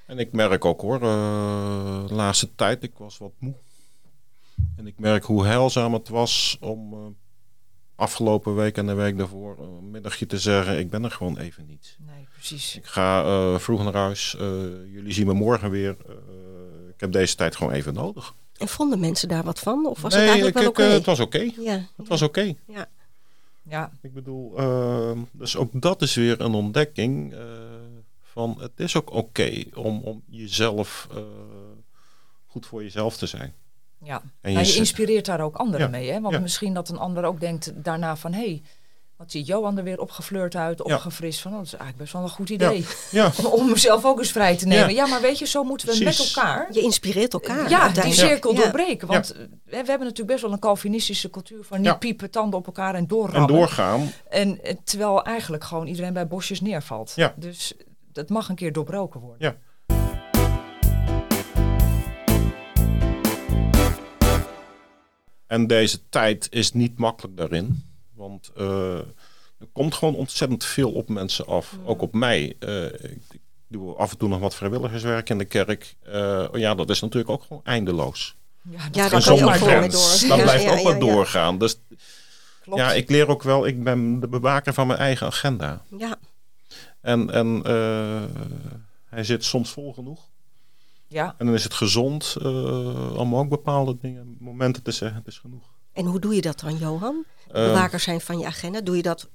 En 0.05 0.19
ik 0.19 0.31
merk 0.31 0.65
ook 0.65 0.81
hoor, 0.81 1.01
uh, 1.01 2.07
de 2.07 2.13
laatste 2.13 2.55
tijd, 2.55 2.83
ik 2.83 2.93
was 2.97 3.17
wat 3.17 3.31
moe. 3.39 3.53
En 4.75 4.87
ik 4.87 4.99
merk 4.99 5.23
hoe 5.23 5.45
heilzaam 5.45 5.93
het 5.93 6.09
was 6.09 6.57
om 6.59 6.93
uh, 6.93 6.99
afgelopen 7.97 8.55
week 8.55 8.77
en 8.77 8.85
de 8.85 8.93
week 8.93 9.17
daarvoor 9.17 9.57
een 9.59 9.91
middagje 9.91 10.25
te 10.25 10.39
zeggen: 10.39 10.79
ik 10.79 10.89
ben 10.89 11.03
er 11.03 11.11
gewoon 11.11 11.37
even 11.37 11.65
niet. 11.65 11.97
Nee, 11.99 12.27
precies. 12.33 12.75
Ik 12.75 12.85
ga 12.85 13.59
vroeg 13.59 13.83
naar 13.83 13.93
huis. 13.93 14.35
jullie 14.91 15.13
zien 15.13 15.27
me 15.27 15.33
morgen 15.33 15.69
weer. 15.69 15.95
ik 16.93 16.99
heb 16.99 17.11
deze 17.11 17.35
tijd 17.35 17.55
gewoon 17.55 17.73
even 17.73 17.93
nodig. 17.93 18.33
En 18.57 18.67
vonden 18.67 18.99
mensen 18.99 19.27
daar 19.27 19.43
wat 19.43 19.59
van? 19.59 19.85
Of 19.85 20.01
was 20.01 20.13
nee, 20.13 20.21
het 20.21 20.29
eigenlijk 20.29 20.57
wel 20.57 20.69
oké? 20.69 20.81
Okay? 20.81 20.93
het 20.93 21.05
was 21.05 21.19
oké. 21.19 21.37
Okay. 21.37 21.65
Ja. 21.65 21.85
Het 21.95 22.07
was 22.07 22.21
oké. 22.21 22.39
Okay. 22.39 22.57
Ja. 22.65 22.89
ja. 23.63 23.91
Ik 24.01 24.13
bedoel, 24.13 24.59
uh, 24.59 25.11
dus 25.31 25.55
ook 25.55 25.81
dat 25.81 26.01
is 26.01 26.15
weer 26.15 26.41
een 26.41 26.53
ontdekking 26.53 27.33
uh, 27.33 27.39
van 28.21 28.57
het 28.59 28.71
is 28.75 28.95
ook 28.95 29.11
oké 29.11 29.63
om, 29.73 30.01
om 30.01 30.23
jezelf 30.25 31.07
uh, 31.11 31.17
goed 32.47 32.65
voor 32.65 32.83
jezelf 32.83 33.17
te 33.17 33.25
zijn. 33.25 33.53
Ja, 34.03 34.21
en 34.41 34.51
je, 34.51 34.59
je 34.59 34.75
inspireert 34.75 35.25
daar 35.25 35.41
ook 35.41 35.55
anderen 35.55 35.85
ja. 35.85 35.91
mee. 35.91 36.11
Hè? 36.11 36.21
Want 36.21 36.33
ja. 36.33 36.39
misschien 36.39 36.73
dat 36.73 36.89
een 36.89 36.97
ander 36.97 37.23
ook 37.23 37.39
denkt 37.39 37.71
daarna 37.75 38.15
van... 38.15 38.33
hé, 38.33 38.39
hey, 38.39 38.61
wat 39.17 39.31
ziet 39.31 39.47
Johan 39.47 39.77
er 39.77 39.83
weer 39.83 39.99
opgefleurd 39.99 40.55
uit, 40.55 40.81
opgefrist. 40.81 41.41
Van, 41.41 41.51
oh, 41.51 41.57
dat 41.57 41.65
is 41.65 41.73
eigenlijk 41.73 42.01
best 42.01 42.13
wel 42.13 42.23
een 42.23 42.29
goed 42.29 42.49
idee. 42.49 42.85
Ja. 43.11 43.31
Om, 43.37 43.45
om 43.59 43.69
mezelf 43.69 44.05
ook 44.05 44.19
eens 44.19 44.31
vrij 44.31 44.57
te 44.57 44.67
nemen. 44.67 44.93
Ja, 44.93 45.05
maar 45.05 45.21
weet 45.21 45.39
je, 45.39 45.45
zo 45.45 45.63
moeten 45.63 45.87
we 45.87 45.97
Precies. 45.97 46.19
met 46.19 46.35
elkaar... 46.35 46.67
Je 46.73 46.81
inspireert 46.81 47.33
elkaar. 47.33 47.69
Ja, 47.69 47.89
die 47.89 48.13
cirkel 48.13 48.53
doorbreken. 48.53 49.07
Want 49.07 49.35
we 49.65 49.75
hebben 49.75 49.99
natuurlijk 49.99 50.27
best 50.27 50.41
wel 50.41 50.51
een 50.51 50.59
Calvinistische 50.59 51.29
cultuur 51.29 51.63
van 51.63 51.81
niet 51.81 51.99
piepen, 51.99 52.31
tanden 52.31 52.59
op 52.59 52.65
elkaar 52.65 52.95
en 52.95 53.07
doorrammen. 53.07 53.49
En 53.49 53.55
doorgaan. 53.55 54.11
En 54.29 54.59
terwijl 54.83 55.23
eigenlijk 55.23 55.63
gewoon 55.63 55.87
iedereen 55.87 56.13
bij 56.13 56.27
bosjes 56.27 56.61
neervalt. 56.61 57.13
Ja. 57.15 57.33
Dus 57.35 57.73
dat 58.11 58.29
mag 58.29 58.49
een 58.49 58.55
keer 58.55 58.73
doorbroken 58.73 59.19
worden. 59.19 59.47
Ja. 59.47 59.55
En 65.47 65.67
deze 65.67 66.09
tijd 66.09 66.47
is 66.51 66.73
niet 66.73 66.97
makkelijk 66.97 67.37
daarin. 67.37 67.83
Want 68.13 68.51
uh, 68.57 68.97
er 69.59 69.67
komt 69.71 69.95
gewoon 69.95 70.15
ontzettend 70.15 70.65
veel 70.65 70.91
op 70.91 71.09
mensen 71.09 71.45
af. 71.45 71.77
Ook 71.85 72.01
op 72.01 72.13
mij. 72.13 72.55
Uh, 72.59 72.85
ik, 72.85 73.19
ik, 73.31 73.41
doe 73.67 73.95
af 73.95 74.11
en 74.11 74.17
toe 74.17 74.29
nog 74.29 74.39
wat 74.39 74.55
vrijwilligerswerk 74.55 75.29
in 75.29 75.37
de 75.37 75.45
kerk. 75.45 75.95
Uh, 76.07 76.47
ja, 76.53 76.75
dat 76.75 76.89
is 76.89 77.01
natuurlijk 77.01 77.31
ook 77.31 77.43
gewoon 77.43 77.63
eindeloos. 77.65 78.35
Ja, 78.69 78.83
dat 78.83 78.95
ja, 78.95 79.07
kan 79.09 79.43
maar 79.43 79.59
door. 79.59 79.69
Dat 80.27 80.41
blijft 80.41 80.63
ja, 80.63 80.71
ook 80.71 80.77
ja, 80.77 80.83
maar 80.83 80.99
doorgaan. 80.99 81.57
Dus 81.57 81.79
Klopt. 82.61 82.79
ja, 82.79 82.93
ik 82.93 83.09
leer 83.09 83.27
ook 83.27 83.43
wel, 83.43 83.67
ik 83.67 83.83
ben 83.83 84.19
de 84.19 84.27
bewaker 84.27 84.73
van 84.73 84.87
mijn 84.87 84.99
eigen 84.99 85.27
agenda. 85.27 85.81
Ja. 85.97 86.17
En, 87.01 87.31
en 87.31 87.61
hij 89.05 89.23
zit 89.23 89.43
soms 89.43 89.69
vol 89.69 89.93
genoeg. 89.93 90.29
Ja. 91.07 91.35
En 91.37 91.45
dan 91.45 91.55
is 91.55 91.63
het 91.63 91.73
gezond 91.73 92.35
om 93.15 93.35
ook 93.35 93.49
bepaalde 93.49 93.97
dingen, 94.01 94.35
momenten 94.39 94.83
te 94.83 94.91
zeggen, 94.91 95.17
het 95.17 95.27
is 95.27 95.37
genoeg. 95.37 95.63
En 95.93 96.05
hoe 96.05 96.19
doe 96.19 96.35
je 96.35 96.41
dat 96.41 96.59
dan, 96.59 96.77
Johan? 96.77 97.25
bewaker 97.51 97.99
zijn 97.99 98.21
van 98.21 98.39
je 98.39 98.45
agenda. 98.45 98.81
Doe 98.81 98.95
je 98.95 99.01
dat 99.01 99.29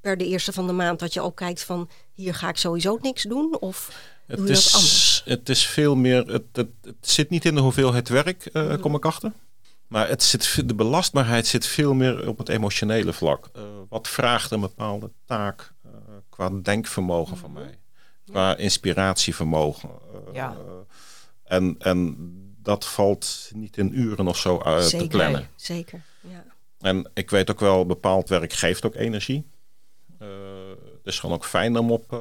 per 0.00 0.16
de 0.16 0.26
eerste 0.26 0.52
van 0.52 0.66
de 0.66 0.72
maand 0.72 0.98
dat 0.98 1.14
je 1.14 1.20
ook 1.20 1.36
kijkt 1.36 1.62
van 1.62 1.88
hier 2.12 2.34
ga 2.34 2.48
ik 2.48 2.56
sowieso 2.56 2.98
niks 3.02 3.22
doen? 3.22 3.56
Of 3.60 3.96
het 4.26 4.36
doe 4.36 4.46
je 4.46 4.52
is, 4.52 4.64
dat 4.64 4.74
anders? 4.74 5.22
Het 5.24 5.48
is 5.48 5.66
veel 5.66 5.94
meer, 5.96 6.26
het, 6.26 6.44
het, 6.52 6.68
het 6.82 6.96
zit 7.00 7.30
niet 7.30 7.44
in 7.44 7.54
de 7.54 7.60
hoeveelheid 7.60 8.08
werk, 8.08 8.50
uh, 8.52 8.80
kom 8.80 8.94
ik 8.94 9.04
achter. 9.04 9.32
Maar 9.86 10.08
het 10.08 10.22
zit, 10.22 10.68
de 10.68 10.74
belastbaarheid 10.74 11.46
zit 11.46 11.66
veel 11.66 11.94
meer 11.94 12.28
op 12.28 12.38
het 12.38 12.48
emotionele 12.48 13.12
vlak. 13.12 13.50
Uh, 13.56 13.62
wat 13.88 14.08
vraagt 14.08 14.50
een 14.50 14.60
bepaalde 14.60 15.10
taak 15.24 15.72
uh, 15.86 15.92
qua 16.28 16.50
denkvermogen 16.62 17.36
mm-hmm. 17.36 17.54
van 17.54 17.62
mij? 17.62 17.78
Qua 18.30 18.56
inspiratievermogen. 18.56 19.90
ja. 20.32 20.56
en, 21.44 21.76
en 21.78 22.16
dat 22.62 22.86
valt 22.86 23.50
niet 23.54 23.76
in 23.76 23.98
uren 23.98 24.28
of 24.28 24.38
zo 24.38 24.60
uit 24.60 24.84
zeker, 24.84 25.08
te 25.08 25.16
plannen. 25.16 25.48
Zeker, 25.56 26.02
ja. 26.20 26.44
En 26.78 27.10
ik 27.14 27.30
weet 27.30 27.50
ook 27.50 27.60
wel, 27.60 27.86
bepaald 27.86 28.28
werk 28.28 28.52
geeft 28.52 28.84
ook 28.84 28.94
energie. 28.94 29.46
Uh, 30.22 30.28
het 30.96 31.06
is 31.12 31.18
gewoon 31.18 31.34
ook 31.34 31.44
fijn 31.44 31.78
om 31.78 31.90
op 31.92 32.12
uh, 32.12 32.20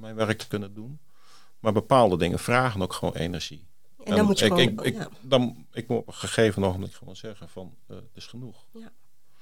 mijn 0.00 0.14
werk 0.14 0.38
te 0.38 0.48
kunnen 0.48 0.74
doen. 0.74 0.98
Maar 1.58 1.72
bepaalde 1.72 2.16
dingen 2.16 2.38
vragen 2.38 2.82
ook 2.82 2.92
gewoon 2.92 3.14
energie. 3.14 3.66
En, 3.98 4.04
en 4.04 4.16
dan 4.16 4.24
moet 4.24 4.38
je 4.38 4.44
ik, 4.44 4.52
gewoon, 4.52 4.84
ik, 4.84 4.94
ja. 4.94 5.08
dan, 5.20 5.66
ik 5.72 5.88
moet 5.88 5.98
op 5.98 6.06
een 6.06 6.14
gegeven 6.14 6.62
moment 6.62 6.94
gewoon 6.94 7.16
zeggen 7.16 7.48
van, 7.48 7.74
uh, 7.88 7.96
het 7.96 8.04
is 8.14 8.26
genoeg. 8.26 8.64
Ja, 8.72 8.92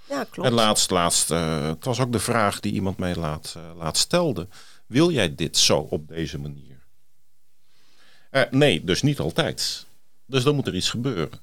ja 0.09 0.25
klopt. 0.25 0.49
En 0.49 0.55
laatst, 0.55 0.91
laatst 0.91 1.29
het 1.29 1.85
was 1.85 2.01
ook 2.01 2.13
de 2.13 2.19
vraag 2.19 2.61
die 2.61 2.73
iemand 2.73 2.99
mij 2.99 3.15
laat, 3.15 3.57
laat 3.77 3.97
stelde. 3.97 4.49
Wil 4.89 5.11
jij 5.11 5.35
dit 5.35 5.57
zo 5.57 5.79
op 5.79 6.09
deze 6.09 6.39
manier? 6.39 6.67
nee, 8.51 8.85
dus 8.85 9.03
niet 9.03 9.19
altijd. 9.19 9.87
Dus 10.27 10.43
dan 10.43 10.55
moet 10.55 10.67
er 10.67 10.75
iets 10.75 10.91
gebeuren. 10.91 11.41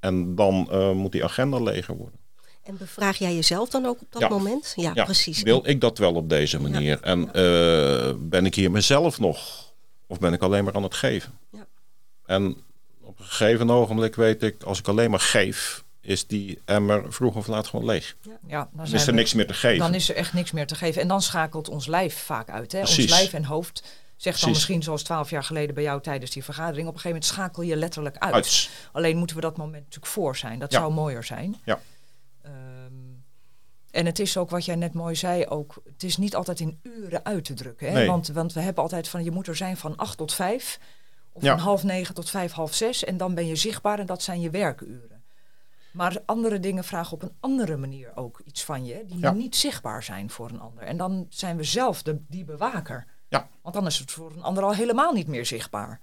En 0.00 0.34
dan 0.34 0.68
eh, 0.70 0.92
moet 0.92 1.12
die 1.12 1.24
agenda 1.24 1.58
leger 1.60 1.96
worden. 1.96 2.18
En 2.62 2.76
bevraag 2.76 3.18
jij 3.18 3.34
jezelf 3.34 3.68
dan 3.68 3.86
ook 3.86 4.00
op 4.00 4.12
dat 4.12 4.20
Ja. 4.22 4.28
moment? 4.28 4.72
Ja, 4.76 4.90
Ja, 4.94 5.04
precies. 5.04 5.42
Wil 5.42 5.60
ik 5.68 5.80
dat 5.80 5.98
wel 5.98 6.14
op 6.14 6.28
deze 6.28 6.60
manier? 6.60 7.00
En 7.00 7.32
eh, 7.32 8.12
ben 8.18 8.46
ik 8.46 8.54
hier 8.54 8.70
mezelf 8.70 9.18
nog? 9.20 9.66
Of 10.06 10.18
ben 10.18 10.32
ik 10.32 10.42
alleen 10.42 10.64
maar 10.64 10.74
aan 10.74 10.82
het 10.82 10.94
geven? 10.94 11.38
Ja. 11.50 11.66
En 12.26 12.56
op 13.00 13.18
een 13.18 13.24
gegeven 13.24 13.70
ogenblik 13.70 14.14
weet 14.14 14.42
ik, 14.42 14.62
als 14.62 14.78
ik 14.78 14.88
alleen 14.88 15.10
maar 15.10 15.20
geef, 15.20 15.84
is 16.00 16.26
die 16.26 16.60
emmer 16.64 17.12
vroeg 17.12 17.34
of 17.36 17.46
laat 17.46 17.66
gewoon 17.66 17.84
leeg. 17.86 18.16
Ja, 18.46 18.68
dan, 18.72 18.84
is 18.84 18.92
er 18.92 19.06
we- 19.06 19.12
niks 19.12 19.34
meer 19.34 19.46
te 19.46 19.54
geven. 19.54 19.78
Dan 19.78 19.94
is 19.94 20.08
er 20.08 20.14
echt 20.16 20.32
niks 20.32 20.50
meer 20.52 20.66
te 20.66 20.74
geven. 20.74 21.02
En 21.02 21.08
dan 21.08 21.22
schakelt 21.22 21.68
ons 21.68 21.86
lijf 21.86 22.18
vaak 22.18 22.50
uit. 22.50 22.72
Hè? 22.72 22.80
Ons 22.80 22.96
lijf 22.96 23.32
en 23.32 23.44
hoofd 23.44 23.84
zegt 24.16 24.40
dan 24.40 24.50
misschien 24.50 24.82
zoals 24.82 25.02
twaalf 25.02 25.30
jaar 25.30 25.44
geleden 25.44 25.74
bij 25.74 25.84
jou 25.84 26.00
tijdens 26.02 26.30
die 26.30 26.44
vergadering. 26.44 26.88
Op 26.88 26.94
een 26.94 27.00
gegeven 27.00 27.20
moment 27.20 27.24
schakel 27.38 27.62
je 27.62 27.76
letterlijk 27.76 28.16
uit. 28.18 28.34
Uit. 28.34 28.70
Alleen 28.92 29.16
moeten 29.16 29.36
we 29.36 29.42
dat 29.42 29.56
moment 29.56 29.84
natuurlijk 29.84 30.12
voor 30.12 30.36
zijn. 30.36 30.58
Dat 30.58 30.72
Ja. 30.72 30.78
zou 30.78 30.92
mooier 30.92 31.24
zijn. 31.24 31.56
Ja. 31.64 31.80
Ehm, 32.42 32.52
en 33.90 34.06
het 34.06 34.18
is 34.18 34.36
ook 34.36 34.50
wat 34.50 34.64
jij 34.64 34.74
net 34.76 34.94
mooi 34.94 35.14
zei, 35.14 35.46
ook, 35.46 35.74
het 35.92 36.02
is 36.02 36.16
niet 36.16 36.34
altijd 36.36 36.60
in 36.60 36.80
uren 36.82 37.24
uit 37.24 37.44
te 37.44 37.54
drukken. 37.54 37.86
Hè? 37.88 37.92
Nee. 37.92 38.06
Want, 38.06 38.28
want 38.28 38.52
we 38.52 38.60
hebben 38.60 38.82
altijd 38.82 39.08
van 39.08 39.24
je 39.24 39.30
moet 39.30 39.46
er 39.46 39.56
zijn 39.56 39.76
van 39.76 39.96
acht 39.96 40.16
tot 40.16 40.34
vijf. 40.34 40.78
Of 41.32 41.42
Ja. 41.42 41.50
van 41.54 41.64
half 41.64 41.82
negen 41.82 42.14
tot 42.14 42.30
vijf, 42.30 42.52
half 42.52 42.74
zes. 42.74 43.04
En 43.04 43.16
dan 43.16 43.34
ben 43.34 43.46
je 43.46 43.56
zichtbaar 43.56 43.98
en 43.98 44.06
dat 44.06 44.22
zijn 44.22 44.40
je 44.40 44.50
werkuren. 44.50 45.17
Maar 45.92 46.16
andere 46.26 46.60
dingen 46.60 46.84
vragen 46.84 47.12
op 47.12 47.22
een 47.22 47.36
andere 47.40 47.76
manier 47.76 48.10
ook 48.14 48.40
iets 48.44 48.64
van 48.64 48.84
je. 48.84 49.04
Die 49.06 49.18
Ja. 49.18 49.32
niet 49.32 49.56
zichtbaar 49.56 50.02
zijn 50.02 50.30
voor 50.30 50.50
een 50.50 50.60
ander. 50.60 50.82
En 50.84 50.96
dan 50.96 51.26
zijn 51.28 51.56
we 51.56 51.64
zelf 51.64 52.02
de, 52.02 52.18
die 52.28 52.44
bewaker. 52.44 53.06
Ja. 53.28 53.48
Want 53.62 53.74
dan 53.74 53.86
is 53.86 53.98
het 53.98 54.10
voor 54.10 54.32
een 54.36 54.42
ander 54.42 54.64
al 54.64 54.74
helemaal 54.74 55.12
niet 55.12 55.26
meer 55.28 55.46
zichtbaar. 55.46 56.00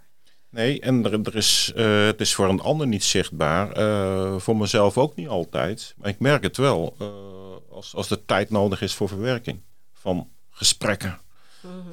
Nee, 0.49 0.79
en 0.81 1.05
er, 1.05 1.21
er 1.21 1.35
is, 1.35 1.71
eh, 1.75 2.05
het 2.05 2.21
is 2.21 2.35
voor 2.35 2.49
een 2.49 2.61
ander 2.61 2.87
niet 2.87 3.03
zichtbaar. 3.03 3.71
eh, 3.71 4.39
voor 4.39 4.57
mezelf 4.57 4.97
ook 4.97 5.15
niet 5.15 5.27
altijd. 5.27 5.93
Maar 5.97 6.09
ik 6.09 6.19
merk 6.19 6.43
het 6.43 6.57
wel. 6.57 6.95
eh, 6.99 7.07
als, 7.71 7.95
als 7.95 8.09
er 8.09 8.25
tijd 8.25 8.49
nodig 8.49 8.81
is 8.81 8.93
voor 8.93 9.07
verwerking 9.07 9.61
van 9.93 10.29
gesprekken. 10.49 11.19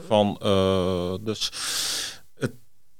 Van, 0.07 0.37
eh, 0.41 1.15
dus 1.21 1.51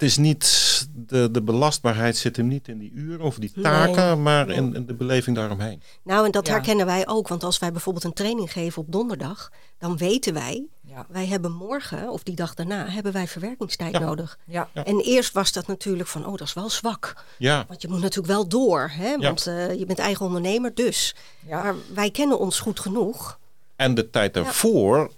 het, 0.03 0.11
is 0.11 0.17
niet, 0.17 0.89
de, 1.07 1.31
de 1.31 1.43
belastbaarheid 1.43 2.17
zit 2.17 2.37
hem 2.37 2.47
niet 2.47 2.69
in 2.69 2.79
die 2.79 2.93
uren 2.95 3.21
of 3.27 3.37
die 3.39 3.53
taken, 3.63 4.23
maar 4.23 4.51
in, 4.51 4.75
in 4.75 4.87
de 4.87 4.95
beleving 4.95 5.37
daaromheen. 5.37 5.83
Nou, 6.03 6.25
en 6.27 6.31
dat 6.31 6.47
Ja. 6.47 6.53
herkennen 6.53 6.87
wij 6.87 7.09
ook. 7.09 7.29
Want 7.29 7.45
als 7.45 7.59
wij 7.59 7.73
bijvoorbeeld 7.73 8.05
een 8.05 8.13
training 8.13 8.53
geven 8.53 8.83
op 8.83 8.93
donderdag, 8.93 9.51
dan 9.79 9.97
weten 9.97 10.35
wij, 10.35 10.65
Ja. 10.81 11.07
wij 11.09 11.27
hebben 11.27 11.53
morgen 11.53 12.11
of 12.11 12.23
die 12.23 12.35
dag 12.35 12.55
daarna, 12.55 12.89
hebben 12.89 13.13
wij 13.13 13.27
verwerkingstijd 13.29 13.93
Ja. 13.93 13.99
nodig. 13.99 14.39
Ja. 14.47 14.69
Ja. 14.75 14.85
En 14.85 15.01
eerst 15.01 15.33
was 15.33 15.53
dat 15.53 15.67
natuurlijk 15.67 16.09
van, 16.09 16.27
oh, 16.27 16.37
dat 16.37 16.47
is 16.47 16.53
wel 16.55 16.71
zwak. 16.71 17.15
Ja, 17.39 17.65
Want 17.69 17.83
je 17.83 17.89
moet 17.89 18.01
natuurlijk 18.01 18.33
wel 18.33 18.49
door, 18.49 18.91
hè? 18.95 19.17
want 19.19 19.47
eh, 19.47 19.79
je 19.79 19.87
bent 19.87 19.99
eigen 19.99 20.27
ondernemer, 20.27 20.75
dus. 20.75 21.15
Ja. 21.47 21.63
Maar 21.63 21.75
wij 21.95 22.11
kennen 22.11 22.39
ons 22.39 22.61
goed 22.61 22.81
genoeg. 22.81 23.39
en 23.77 23.95
de 23.95 24.11
tijd 24.11 24.35
daarvoor 24.35 25.11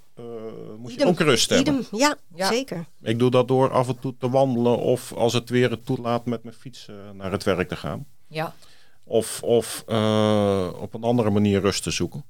moet 0.78 0.90
je 0.90 0.96
Idem. 0.96 1.08
ook 1.08 1.18
rust 1.20 1.50
hebben. 1.50 1.74
Idem, 1.74 1.98
ja, 1.98 2.16
Ja. 2.34 2.48
zeker. 2.48 2.84
Ik 3.02 3.18
doe 3.18 3.30
dat 3.30 3.48
door 3.48 3.70
af 3.70 3.88
en 3.88 3.98
toe 3.98 4.14
te 4.18 4.30
wandelen 4.30 4.78
of 4.78 5.12
als 5.12 5.32
het 5.32 5.48
weer 5.50 5.70
het 5.70 5.86
toelaat 5.86 6.26
met 6.26 6.42
mijn 6.42 6.54
fiets 6.56 6.88
eh, 6.88 6.94
naar 7.14 7.32
het 7.32 7.42
werk 7.44 7.68
te 7.68 7.76
gaan. 7.76 8.06
Ja. 8.26 8.54
Of, 9.04 9.42
of 9.42 9.84
eh, 9.86 10.70
op 10.80 10.94
een 10.94 11.02
andere 11.02 11.30
manier 11.30 11.60
rust 11.60 11.82
te 11.82 11.90
zoeken. 11.90 12.24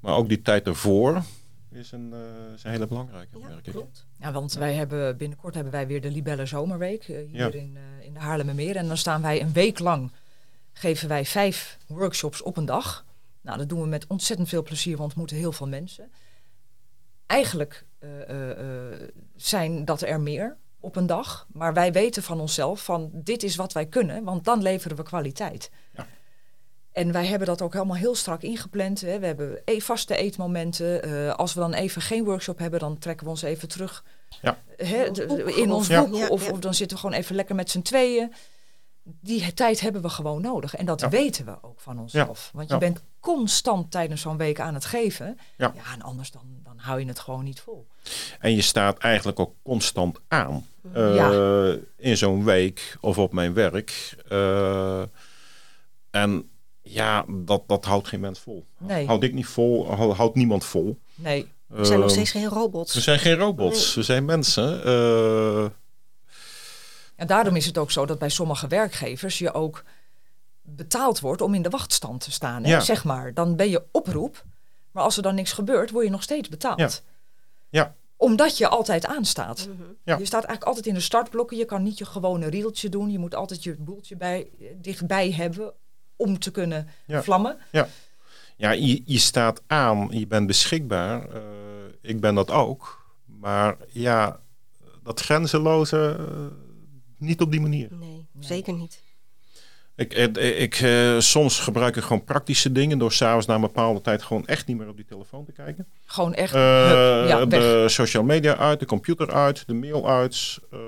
Maar 0.00 0.14
ook 0.14 0.28
die 0.28 0.42
tijd 0.42 0.66
ervoor 0.66 1.22
is 1.70 1.92
een, 1.92 2.12
eh, 2.12 2.54
is 2.54 2.64
een 2.64 2.70
hele 2.70 2.86
belangrijke, 2.86 3.38
Ja, 3.38 3.46
merk 3.48 3.66
ik. 3.66 3.72
klopt. 3.72 4.06
Ja, 4.18 4.32
want 4.32 4.52
wij 4.52 4.72
hebben 4.74 5.16
binnenkort 5.16 5.54
hebben 5.54 5.72
wij 5.72 5.86
weer 5.86 6.00
de 6.00 6.10
Libelle 6.10 6.46
Zomerweek 6.46 7.04
hier 7.04 7.26
Ja. 7.32 7.46
in, 7.52 7.76
eh, 7.76 8.06
in 8.06 8.12
de 8.12 8.18
Haarlemmermeer. 8.20 8.76
En 8.76 8.86
dan 8.88 8.96
staan 8.96 9.22
wij 9.22 9.42
een 9.42 9.52
week 9.52 9.78
lang, 9.78 10.10
geven 10.72 11.08
wij 11.08 11.24
vijf 11.24 11.78
workshops 11.86 12.42
op 12.42 12.56
een 12.56 12.64
dag. 12.64 13.04
Nou, 13.40 13.58
dat 13.58 13.68
doen 13.68 13.80
we 13.80 13.86
met 13.86 14.06
ontzettend 14.06 14.48
veel 14.48 14.62
plezier, 14.62 14.96
want 14.96 15.12
we 15.12 15.18
moeten 15.18 15.36
heel 15.36 15.52
veel 15.52 15.68
mensen. 15.68 16.10
Eigenlijk 17.32 17.86
eh, 17.98 18.22
eh, 18.30 18.50
eh, 18.50 19.00
zijn 19.36 19.84
dat 19.84 20.02
er 20.02 20.20
meer 20.20 20.56
op 20.80 20.96
een 20.96 21.06
dag. 21.06 21.46
Maar 21.52 21.74
wij 21.74 21.92
weten 21.92 22.22
van 22.22 22.40
onszelf 22.40 22.84
van 22.84 23.10
dit 23.12 23.42
is 23.42 23.56
wat 23.56 23.72
wij 23.72 23.86
kunnen, 23.86 24.24
want 24.24 24.44
dan 24.44 24.62
leveren 24.62 24.96
we 24.96 25.02
kwaliteit. 25.02 25.70
Ja. 25.96 26.06
En 26.92 27.12
wij 27.12 27.26
hebben 27.26 27.46
dat 27.48 27.62
ook 27.62 27.72
helemaal 27.72 27.96
heel 27.96 28.14
strak 28.14 28.42
ingepland. 28.42 29.00
Hè. 29.00 29.18
We 29.18 29.26
hebben 29.26 29.62
e- 29.64 29.80
vaste 29.80 30.16
eetmomenten. 30.16 31.02
Eh, 31.02 31.34
als 31.34 31.54
we 31.54 31.60
dan 31.60 31.72
even 31.72 32.02
geen 32.02 32.24
workshop 32.24 32.58
hebben, 32.58 32.80
dan 32.80 32.98
trekken 32.98 33.24
we 33.24 33.30
ons 33.30 33.42
even 33.42 33.68
terug 33.68 34.04
Ja. 34.42 34.58
hè, 34.76 35.04
in 35.50 35.72
ons 35.72 35.88
boek. 35.88 36.14
Ja, 36.14 36.28
of, 36.28 36.50
of 36.50 36.58
dan 36.58 36.74
zitten 36.74 36.96
we 36.96 37.02
gewoon 37.02 37.18
even 37.18 37.34
lekker 37.34 37.54
met 37.54 37.70
z'n 37.70 37.82
tweeën. 37.82 38.32
Die 39.04 39.54
tijd 39.54 39.80
hebben 39.80 40.02
we 40.02 40.08
gewoon 40.08 40.40
nodig. 40.42 40.74
En 40.76 40.86
dat 40.86 41.00
Ja. 41.00 41.08
weten 41.08 41.44
we 41.44 41.62
ook 41.62 41.80
van 41.80 41.98
onszelf. 41.98 42.50
Want 42.52 42.68
je 42.68 42.74
Ja. 42.74 42.80
bent 42.80 43.02
constant 43.20 43.90
tijdens 43.90 44.20
zo'n 44.20 44.36
week 44.36 44.60
aan 44.60 44.74
het 44.74 44.84
geven. 44.84 45.38
Ja. 45.56 45.72
Ja, 45.74 45.92
en 45.92 46.02
anders 46.02 46.30
dan, 46.30 46.42
dan 46.61 46.61
hou 46.82 47.00
je 47.00 47.06
het 47.06 47.18
gewoon 47.20 47.44
niet 47.44 47.60
vol. 47.60 47.86
En 48.40 48.54
je 48.54 48.62
staat 48.62 48.98
eigenlijk 48.98 49.40
ook 49.40 49.54
constant 49.62 50.18
aan. 50.28 50.66
eh, 50.92 51.14
Ja. 51.14 51.30
In 51.96 52.16
zo'n 52.16 52.44
week 52.44 52.96
of 53.00 53.18
op 53.18 53.32
mijn 53.32 53.54
werk. 53.54 54.16
Eh, 54.28 55.02
en 56.10 56.50
ja, 56.82 57.24
dat, 57.28 57.62
dat 57.66 57.84
houdt 57.84 58.08
geen 58.08 58.20
mens 58.20 58.40
vol. 58.40 58.66
Nee. 58.78 59.06
Houd 59.06 59.22
ik 59.22 59.32
niet 59.34 59.46
vol, 59.46 59.94
hou- 59.94 60.12
houdt 60.12 60.34
niemand 60.34 60.64
vol. 60.64 60.98
Nee, 61.14 61.50
We 61.66 61.84
zijn 61.84 61.98
nog 61.98 62.08
Eh, 62.08 62.14
steeds 62.14 62.30
geen 62.30 62.48
robots. 62.48 62.94
We 62.94 63.00
zijn 63.00 63.18
geen 63.18 63.36
robots, 63.36 63.94
we 63.94 64.02
zijn 64.02 64.24
mensen. 64.24 64.84
Eh, 64.84 65.64
En 67.16 67.26
daarom 67.26 67.56
is 67.56 67.66
het 67.66 67.78
ook 67.78 67.90
zo 67.90 68.06
dat 68.06 68.18
bij 68.18 68.28
sommige 68.28 68.66
werkgevers 68.66 69.38
je 69.38 69.52
ook 69.52 69.84
betaald 70.62 71.20
wordt 71.20 71.40
om 71.42 71.54
in 71.54 71.62
de 71.62 71.68
wachtstand 71.68 72.20
te 72.20 72.30
staan. 72.32 72.62
Hè? 72.64 72.70
Ja. 72.70 72.80
Zeg 72.80 73.04
maar, 73.04 73.34
dan 73.34 73.56
ben 73.56 73.70
je 73.70 73.82
oproep, 73.92 74.44
maar 74.92 75.02
als 75.02 75.16
er 75.16 75.22
dan 75.22 75.34
niks 75.34 75.52
gebeurt, 75.52 75.90
word 75.90 76.04
je 76.04 76.10
nog 76.10 76.22
steeds 76.22 76.48
betaald. 76.48 76.78
Ja. 76.78 76.90
Ja. 77.68 77.94
Omdat 78.16 78.58
je 78.58 78.68
altijd 78.68 79.06
aanstaat. 79.06 79.68
Ja. 80.04 80.18
Je 80.18 80.24
staat 80.24 80.44
eigenlijk 80.44 80.64
altijd 80.64 80.86
in 80.86 80.94
de 80.94 81.00
startblokken. 81.00 81.56
Je 81.56 81.64
kan 81.64 81.82
niet 81.82 81.98
je 81.98 82.04
gewone 82.04 82.46
rieltje 82.46 82.88
doen. 82.88 83.10
Je 83.10 83.18
moet 83.18 83.34
altijd 83.34 83.62
je 83.62 83.76
boeltje 83.78 84.16
bij, 84.16 84.48
dichtbij 84.80 85.30
hebben 85.32 85.72
om 86.16 86.38
te 86.38 86.50
kunnen 86.50 86.88
Ja. 87.06 87.22
vlammen. 87.22 87.58
ja, 88.56 88.70
je, 88.70 89.02
je 89.04 89.18
staat 89.18 89.62
aan, 89.66 90.08
je 90.10 90.26
bent 90.26 90.46
beschikbaar. 90.46 91.28
Eh, 91.34 91.40
ik 92.00 92.20
ben 92.20 92.34
dat 92.34 92.50
ook. 92.50 93.00
Maar 93.24 93.76
ja, 93.88 94.40
dat 95.02 95.20
grenzeloze, 95.20 96.16
eh, 96.18 96.46
niet 97.18 97.40
op 97.40 97.50
die 97.50 97.60
manier. 97.60 97.88
Nee, 97.92 98.26
zeker 98.40 98.72
niet. 98.72 99.02
Ik, 99.96 100.14
ik, 100.14 100.36
ik, 100.36 100.74
eh, 100.74 101.18
soms 101.18 101.58
gebruik 101.60 101.96
ik 101.96 102.02
gewoon 102.02 102.24
praktische 102.24 102.72
dingen 102.72 102.98
door 102.98 103.12
s'avonds 103.12 103.46
na 103.46 103.54
een 103.54 103.60
bepaalde 103.60 104.00
tijd 104.00 104.22
gewoon 104.22 104.46
echt 104.46 104.66
niet 104.66 104.76
meer 104.76 104.88
op 104.88 104.96
die 104.96 105.04
telefoon 105.04 105.44
te 105.44 105.52
kijken. 105.52 105.86
Gewoon 106.06 106.34
echt. 106.34 106.54
Eh, 106.54 106.86
hup, 106.88 107.28
ja, 107.28 107.46
weg. 107.46 107.60
de 107.60 107.84
social 107.88 108.22
media 108.22 108.56
uit, 108.56 108.80
de 108.80 108.86
computer 108.86 109.32
uit, 109.32 109.66
de 109.66 109.74
mail 109.74 110.08
uit. 110.10 110.58
eh, 110.70 110.78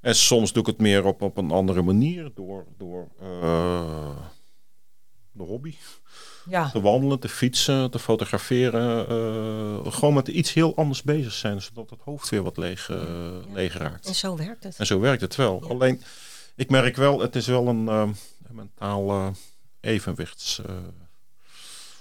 en 0.00 0.14
soms 0.14 0.52
doe 0.52 0.62
ik 0.62 0.68
het 0.68 0.78
meer 0.78 1.04
op, 1.04 1.22
op 1.22 1.36
een 1.36 1.50
andere 1.50 1.82
manier 1.82 2.30
door, 2.34 2.64
door 2.78 3.08
eh, 3.20 4.16
de 5.32 5.42
hobby. 5.42 5.74
Ja, 6.48 6.70
Te 6.70 6.80
wandelen, 6.80 7.18
te 7.20 7.28
fietsen, 7.28 7.90
te 7.90 7.98
fotograferen. 7.98 9.08
eh, 9.08 9.92
gewoon 9.92 10.14
met 10.14 10.28
iets 10.28 10.52
heel 10.52 10.76
anders 10.76 11.02
bezig 11.02 11.32
zijn, 11.32 11.62
zodat 11.62 11.90
het 11.90 12.00
hoofd 12.04 12.28
weer 12.28 12.42
wat 12.42 12.56
leeg, 12.56 12.90
leeg 13.52 13.76
raakt. 13.76 14.06
En 14.06 14.14
zo 14.14 14.36
werkt 14.36 14.62
het. 14.64 14.76
En 14.78 14.86
zo 14.86 15.00
werkt 15.00 15.20
het 15.20 15.36
wel. 15.36 15.58
Ja. 15.62 15.68
Alleen, 15.68 16.02
ik 16.62 16.70
merk 16.70 16.96
wel, 16.96 17.20
het 17.20 17.36
is 17.36 17.46
wel 17.46 17.68
een, 17.68 17.86
een 17.86 18.14
mentaal 18.50 19.10
eh 19.10 19.28
evenwichtsopgave. 19.80 20.92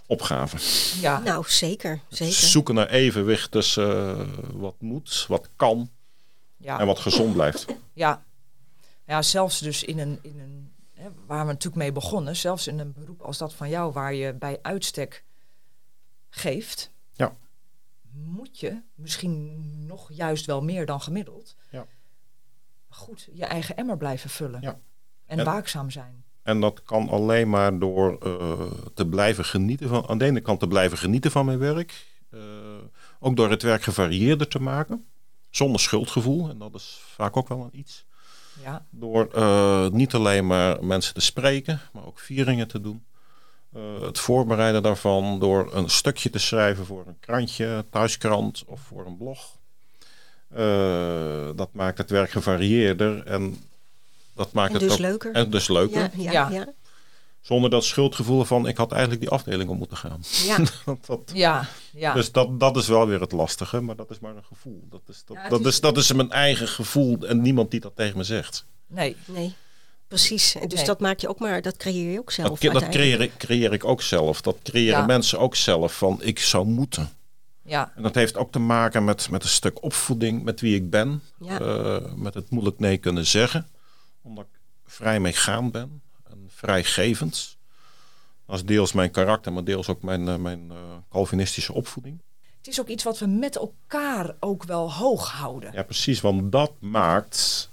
opgave. 0.08 0.58
ja, 1.02 1.20
Nou, 1.20 1.46
zeker. 1.48 2.02
Zeker. 2.10 2.34
Zoeken 2.34 2.76
naar 2.76 2.90
evenwicht 2.90 3.52
tussen 3.52 4.18
eh, 4.20 4.28
wat 4.54 4.76
moet, 4.80 5.26
wat 5.28 5.50
kan 5.56 5.90
ja. 6.58 6.80
en 6.80 6.86
wat 6.86 7.00
gezond 7.00 7.34
blijft. 7.34 7.66
Ja. 7.94 8.24
ja, 9.06 9.22
zelfs 9.22 9.60
dus 9.60 9.84
in 9.84 10.00
een, 10.00 10.20
in 10.22 10.40
een 10.40 10.72
hè, 10.94 11.10
waar 11.26 11.46
we 11.46 11.52
natuurlijk 11.52 11.82
mee 11.82 11.92
begonnen, 11.92 12.36
zelfs 12.36 12.68
in 12.68 12.80
een 12.80 12.94
beroep 12.94 13.22
als 13.22 13.38
dat 13.38 13.54
van 13.54 13.70
jou, 13.70 13.92
waar 13.92 14.14
je 14.14 14.34
bij 14.34 14.60
uitstek 14.62 15.24
geeft, 16.30 16.92
Ja. 17.14 17.36
moet 18.12 18.60
je 18.60 18.82
misschien 18.96 19.64
nog 19.86 20.12
juist 20.14 20.46
wel 20.46 20.62
meer 20.62 20.86
dan 20.86 21.02
gemiddeld, 21.02 21.56
Ja. 21.70 21.86
Goed 22.92 23.28
je 23.34 23.46
eigen 23.46 23.76
emmer 23.78 23.98
blijven 23.98 24.30
vullen 24.30 24.62
Ja. 24.62 24.80
en 25.26 25.40
En- 25.40 25.46
waakzaam 25.46 25.90
zijn. 25.90 26.24
En 26.44 26.60
dat 26.62 26.84
kan 26.84 27.10
alleen 27.10 27.50
maar 27.50 27.80
door 27.80 28.18
eh, 28.18 28.72
te 28.94 29.08
blijven 29.08 29.46
genieten 29.46 29.88
van, 29.90 30.08
aan 30.08 30.18
de 30.18 30.26
ene 30.26 30.42
kant 30.42 30.60
te 30.60 30.68
blijven 30.68 30.98
genieten 30.98 31.32
van 31.32 31.46
mijn 31.46 31.60
werk. 31.60 32.06
eh, 32.30 32.40
ook 33.20 33.36
door 33.36 33.50
het 33.50 33.62
werk 33.62 33.84
gevarieerder 33.84 34.48
te 34.48 34.62
maken. 34.62 35.06
Zonder 35.50 35.80
schuldgevoel. 35.82 36.50
En 36.50 36.58
dat 36.58 36.74
is 36.76 37.02
vaak 37.06 37.38
ook 37.38 37.48
wel 37.48 37.60
een 37.64 37.80
iets. 37.80 38.06
Ja, 38.64 38.86
Door 38.90 39.28
eh, 39.34 39.88
niet 39.90 40.14
alleen 40.14 40.48
maar 40.48 40.84
mensen 40.86 41.14
te 41.14 41.22
spreken, 41.22 41.80
maar 41.94 42.06
ook 42.06 42.20
vieringen 42.20 42.68
te 42.68 42.82
doen. 42.82 43.06
Het 44.02 44.20
voorbereiden 44.20 44.84
daarvan 44.84 45.40
door 45.40 45.76
een 45.76 45.90
stukje 45.90 46.30
te 46.30 46.40
schrijven 46.40 46.86
voor 46.86 47.08
een 47.08 47.20
krantje, 47.20 47.86
thuiskrant 47.90 48.64
of 48.66 48.80
voor 48.82 49.06
een 49.06 49.18
blog. 49.18 49.58
Eh, 50.54 51.50
dat 51.56 51.70
maakt 51.74 51.98
het 51.98 52.10
werk 52.10 52.32
gevarieerder 52.32 53.24
en 53.26 53.64
Dat 54.36 54.52
maakt 54.52 54.68
En 54.74 54.74
het 54.80 54.84
dus 54.84 54.92
ook, 54.94 55.00
leuker. 55.00 55.32
En 55.34 55.50
dus 55.50 55.68
leuker. 55.68 56.02
Ja, 56.02 56.10
ja, 56.18 56.32
Ja. 56.32 56.50
ja. 56.50 56.68
Zonder 57.42 57.70
dat 57.70 57.84
schuldgevoel 57.84 58.44
van 58.44 58.68
ik 58.68 58.78
had 58.78 58.92
eigenlijk 58.92 59.22
die 59.22 59.30
afdeling 59.30 59.70
op 59.70 59.78
moeten 59.78 59.98
gaan. 59.98 60.22
ja. 60.46 60.58
Dat- 60.86 61.06
dat, 61.06 61.32
Ja, 61.34 61.68
ja. 61.94 62.14
Dus 62.14 62.32
dat, 62.32 62.60
dat 62.60 62.78
is 62.78 62.88
wel 62.88 63.08
weer 63.08 63.22
het 63.22 63.32
lastige, 63.32 63.80
maar 63.82 63.96
dat 63.96 64.10
is 64.10 64.20
maar 64.20 64.36
een 64.36 64.44
gevoel. 64.44 64.84
Dat 64.90 65.02
is, 65.08 65.24
dat, 65.26 65.38
Ja, 65.38 65.50
dat 65.50 65.66
is- 65.66 65.80
dat 65.80 65.98
is 65.98 66.12
mijn 66.14 66.32
eigen 66.32 66.68
gevoel 66.68 67.18
en 67.28 67.42
niemand 67.42 67.72
die 67.72 67.80
dat 67.80 67.96
tegen 67.96 68.18
me 68.18 68.24
zegt. 68.24 68.66
nee. 68.88 69.16
Nee, 69.26 69.54
precies. 70.08 70.56
En 70.56 70.68
Dus 70.68 70.78
Nee. 70.78 70.88
dat 70.88 71.00
maak 71.00 71.20
je 71.20 71.28
ook 71.30 71.40
maar, 71.40 71.62
dat 71.62 71.78
creëer 71.78 72.12
je 72.12 72.20
ook 72.20 72.32
zelf. 72.32 72.60
Dat, 72.60 72.74
dat 72.74 72.90
creëer, 72.90 73.22
ik, 73.22 73.32
creëer 73.38 73.74
ik 73.74 73.86
ook 73.86 74.02
zelf. 74.02 74.42
Dat 74.42 74.58
creëren 74.64 75.00
Ja. 75.00 75.06
mensen 75.06 75.40
ook 75.40 75.56
zelf 75.56 75.98
van 75.98 76.20
ik 76.24 76.40
zou 76.40 76.66
moeten. 76.66 77.10
Ja, 77.72 77.92
En 77.96 78.04
dat 78.04 78.16
heeft 78.16 78.38
ook 78.38 78.52
te 78.52 78.60
maken 78.60 79.04
met, 79.04 79.30
met 79.30 79.44
een 79.44 79.50
stuk 79.50 79.84
opvoeding, 79.84 80.44
met 80.44 80.62
wie 80.62 80.76
ik 80.76 80.90
ben. 80.90 81.22
Ja. 81.40 81.60
Eh, 81.60 82.14
met 82.14 82.34
het 82.34 82.50
moeilijk 82.50 82.80
nee 82.80 82.98
kunnen 82.98 83.26
zeggen. 83.26 83.68
Omdat 84.22 84.44
ik 84.44 84.60
vrij 84.86 85.20
meegaand 85.20 85.72
ben 85.72 86.02
en 86.30 86.50
vrijgevend. 86.56 87.58
Dat 88.46 88.56
is 88.56 88.66
deels 88.66 88.94
mijn 88.94 89.12
karakter, 89.12 89.54
maar 89.54 89.64
deels 89.64 89.88
ook 89.88 90.02
mijn, 90.02 90.28
eh, 90.28 90.36
mijn 90.36 90.72
eh, 90.72 90.78
Calvinistische 91.10 91.74
opvoeding. 91.74 92.22
het 92.58 92.68
is 92.68 92.80
ook 92.80 92.88
iets 92.88 93.04
wat 93.04 93.20
we 93.20 93.28
met 93.28 93.56
elkaar 93.56 94.36
ook 94.40 94.64
wel 94.64 94.94
hoog 94.94 95.32
houden. 95.32 95.74
Ja, 95.74 95.84
precies, 95.84 96.22
want 96.22 96.52
dat 96.52 96.72
maakt 96.80 97.70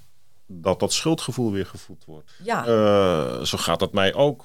dat 0.46 0.80
dat 0.80 0.92
schuldgevoel 0.92 1.52
weer 1.52 1.66
gevoed 1.66 2.04
wordt. 2.04 2.30
Ja, 2.42 3.44
zo 3.44 3.58
gaat 3.58 3.80
het 3.80 3.92
mij 3.92 4.14
ook. 4.14 4.44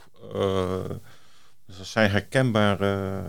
Dus 1.66 1.78
dat 1.78 1.86
zijn 1.86 2.12
herkenbare 2.12 3.24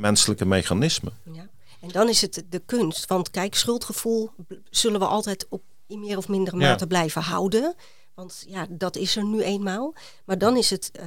menselijke 0.00 0.44
mechanismen. 0.46 1.12
Ja. 1.32 1.48
En 1.80 1.88
dan 1.88 2.08
is 2.08 2.20
het 2.20 2.44
de 2.48 2.62
kunst. 2.66 3.06
Want 3.08 3.30
kijk, 3.30 3.54
schuldgevoel 3.54 4.30
zullen 4.70 5.00
we 5.00 5.06
altijd 5.06 5.46
op 5.48 5.62
in 5.86 6.00
meer 6.00 6.16
of 6.16 6.28
mindere 6.28 6.56
Ja. 6.58 6.70
mate 6.70 6.86
blijven 6.86 7.22
houden. 7.22 7.74
Want 8.14 8.44
ja, 8.46 8.66
dat 8.70 8.96
is 8.96 9.16
er 9.16 9.24
nu 9.24 9.42
eenmaal. 9.42 9.94
Maar 10.24 10.38
dan 10.38 10.56
is 10.56 10.70
het 10.70 10.90
eh, 10.90 11.06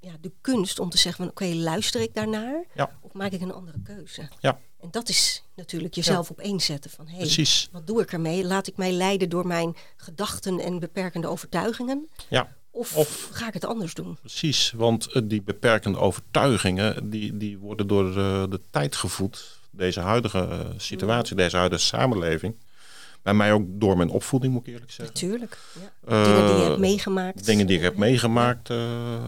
ja, 0.00 0.12
de 0.20 0.32
kunst 0.40 0.78
om 0.78 0.90
te 0.90 0.98
zeggen 0.98 1.24
van 1.24 1.32
oké, 1.32 1.54
luister 1.54 2.00
ik 2.00 2.14
daarnaar? 2.14 2.64
Ja. 2.74 2.98
Of 3.00 3.12
maak 3.12 3.32
ik 3.32 3.40
een 3.40 3.52
andere 3.52 3.78
keuze? 3.84 4.28
Ja. 4.40 4.58
En 4.80 4.88
dat 4.90 5.08
is 5.08 5.42
natuurlijk 5.56 5.94
jezelf 5.94 6.30
opeenzetten 6.30 6.90
van 6.90 7.06
hé, 7.06 7.10
hey, 7.10 7.20
Precies. 7.20 7.68
wat 7.72 7.86
doe 7.86 8.02
ik 8.02 8.12
ermee? 8.12 8.44
Laat 8.44 8.66
ik 8.66 8.76
mij 8.76 8.92
leiden 8.92 9.28
door 9.28 9.46
mijn 9.46 9.76
gedachten 9.96 10.60
en 10.60 10.78
beperkende 10.78 11.26
overtuigingen? 11.26 12.08
Ja, 12.28 12.56
Of, 12.70 12.96
Of- 12.96 13.28
ga 13.32 13.46
ik 13.46 13.54
het 13.54 13.64
anders 13.64 13.94
doen? 13.94 14.16
precies. 14.20 14.72
Want 14.76 15.12
eh, 15.12 15.22
die 15.24 15.42
beperkende 15.42 15.98
overtuigingen, 15.98 17.10
die, 17.10 17.36
die 17.36 17.58
worden 17.58 17.86
door 17.86 18.04
de, 18.14 18.46
de 18.50 18.60
tijd 18.70 18.96
gevoed. 18.96 19.58
Deze 19.70 20.00
huidige 20.00 20.38
eh, 20.38 20.60
situatie, 20.76 21.36
deze 21.36 21.56
huidige 21.56 21.82
samenleving. 21.82 22.54
Bij 23.22 23.34
mij 23.34 23.52
ook 23.52 23.62
door 23.68 23.96
mijn 23.96 24.08
opvoeding, 24.10 24.52
moet 24.52 24.66
ik 24.66 24.72
eerlijk 24.72 24.90
zeggen. 24.92 25.14
Natuurlijk. 25.14 25.58
Ja. 25.80 25.92
Eh, 26.12 26.24
Dingen 26.24 26.46
die 26.46 26.56
je 26.56 26.62
hebt 26.62 26.78
meegemaakt. 26.78 27.46
Dingen 27.46 27.66
die 27.66 27.76
ik 27.76 27.82
heb 27.82 27.96
meegemaakt. 27.96 28.70
eh, 28.70 29.24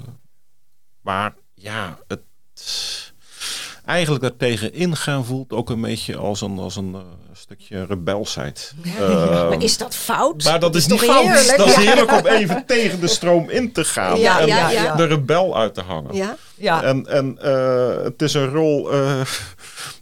maar 1.01 1.35
ja, 1.55 1.99
het 2.07 2.21
eigenlijk 3.91 4.23
daartegen 4.23 4.73
ingaan 4.75 5.25
voelt 5.25 5.53
ook 5.53 5.71
een 5.71 5.81
beetje 5.81 6.17
als 6.17 6.41
een, 6.41 6.59
als 6.59 6.77
een 6.77 6.95
eh, 6.95 7.01
stukje 7.33 7.85
rebelsheid. 7.87 8.75
Eh, 8.99 9.49
maar 9.49 9.63
is 9.63 9.79
dat 9.79 9.95
fout? 9.95 10.45
maar 10.45 10.61
dat 10.61 10.75
is 10.75 10.87
niet 10.87 11.01
fout. 11.01 11.25
heerlijk? 11.25 11.57
Dat 11.57 11.67
is 11.67 11.75
Ja. 11.75 11.81
heerlijk 11.81 12.13
om 12.13 12.27
even 12.27 12.65
tegen 12.67 13.01
de 13.01 13.09
stroom 13.09 13.51
in 13.51 13.73
te 13.73 13.85
gaan. 13.85 14.19
Ja, 14.21 14.41
en 14.41 14.47
ja, 14.47 14.71
ja. 14.71 14.95
de 14.95 15.05
rebel 15.07 15.57
uit 15.57 15.75
te 15.75 15.81
hangen. 15.81 16.15
Ja, 16.15 16.37
ja. 16.57 16.83
En, 16.83 17.07
en 17.07 17.39
eh, 17.43 18.03
het 18.05 18.23
is 18.23 18.35
een 18.35 18.49
rol 18.51 18.93
eh, 18.93 19.21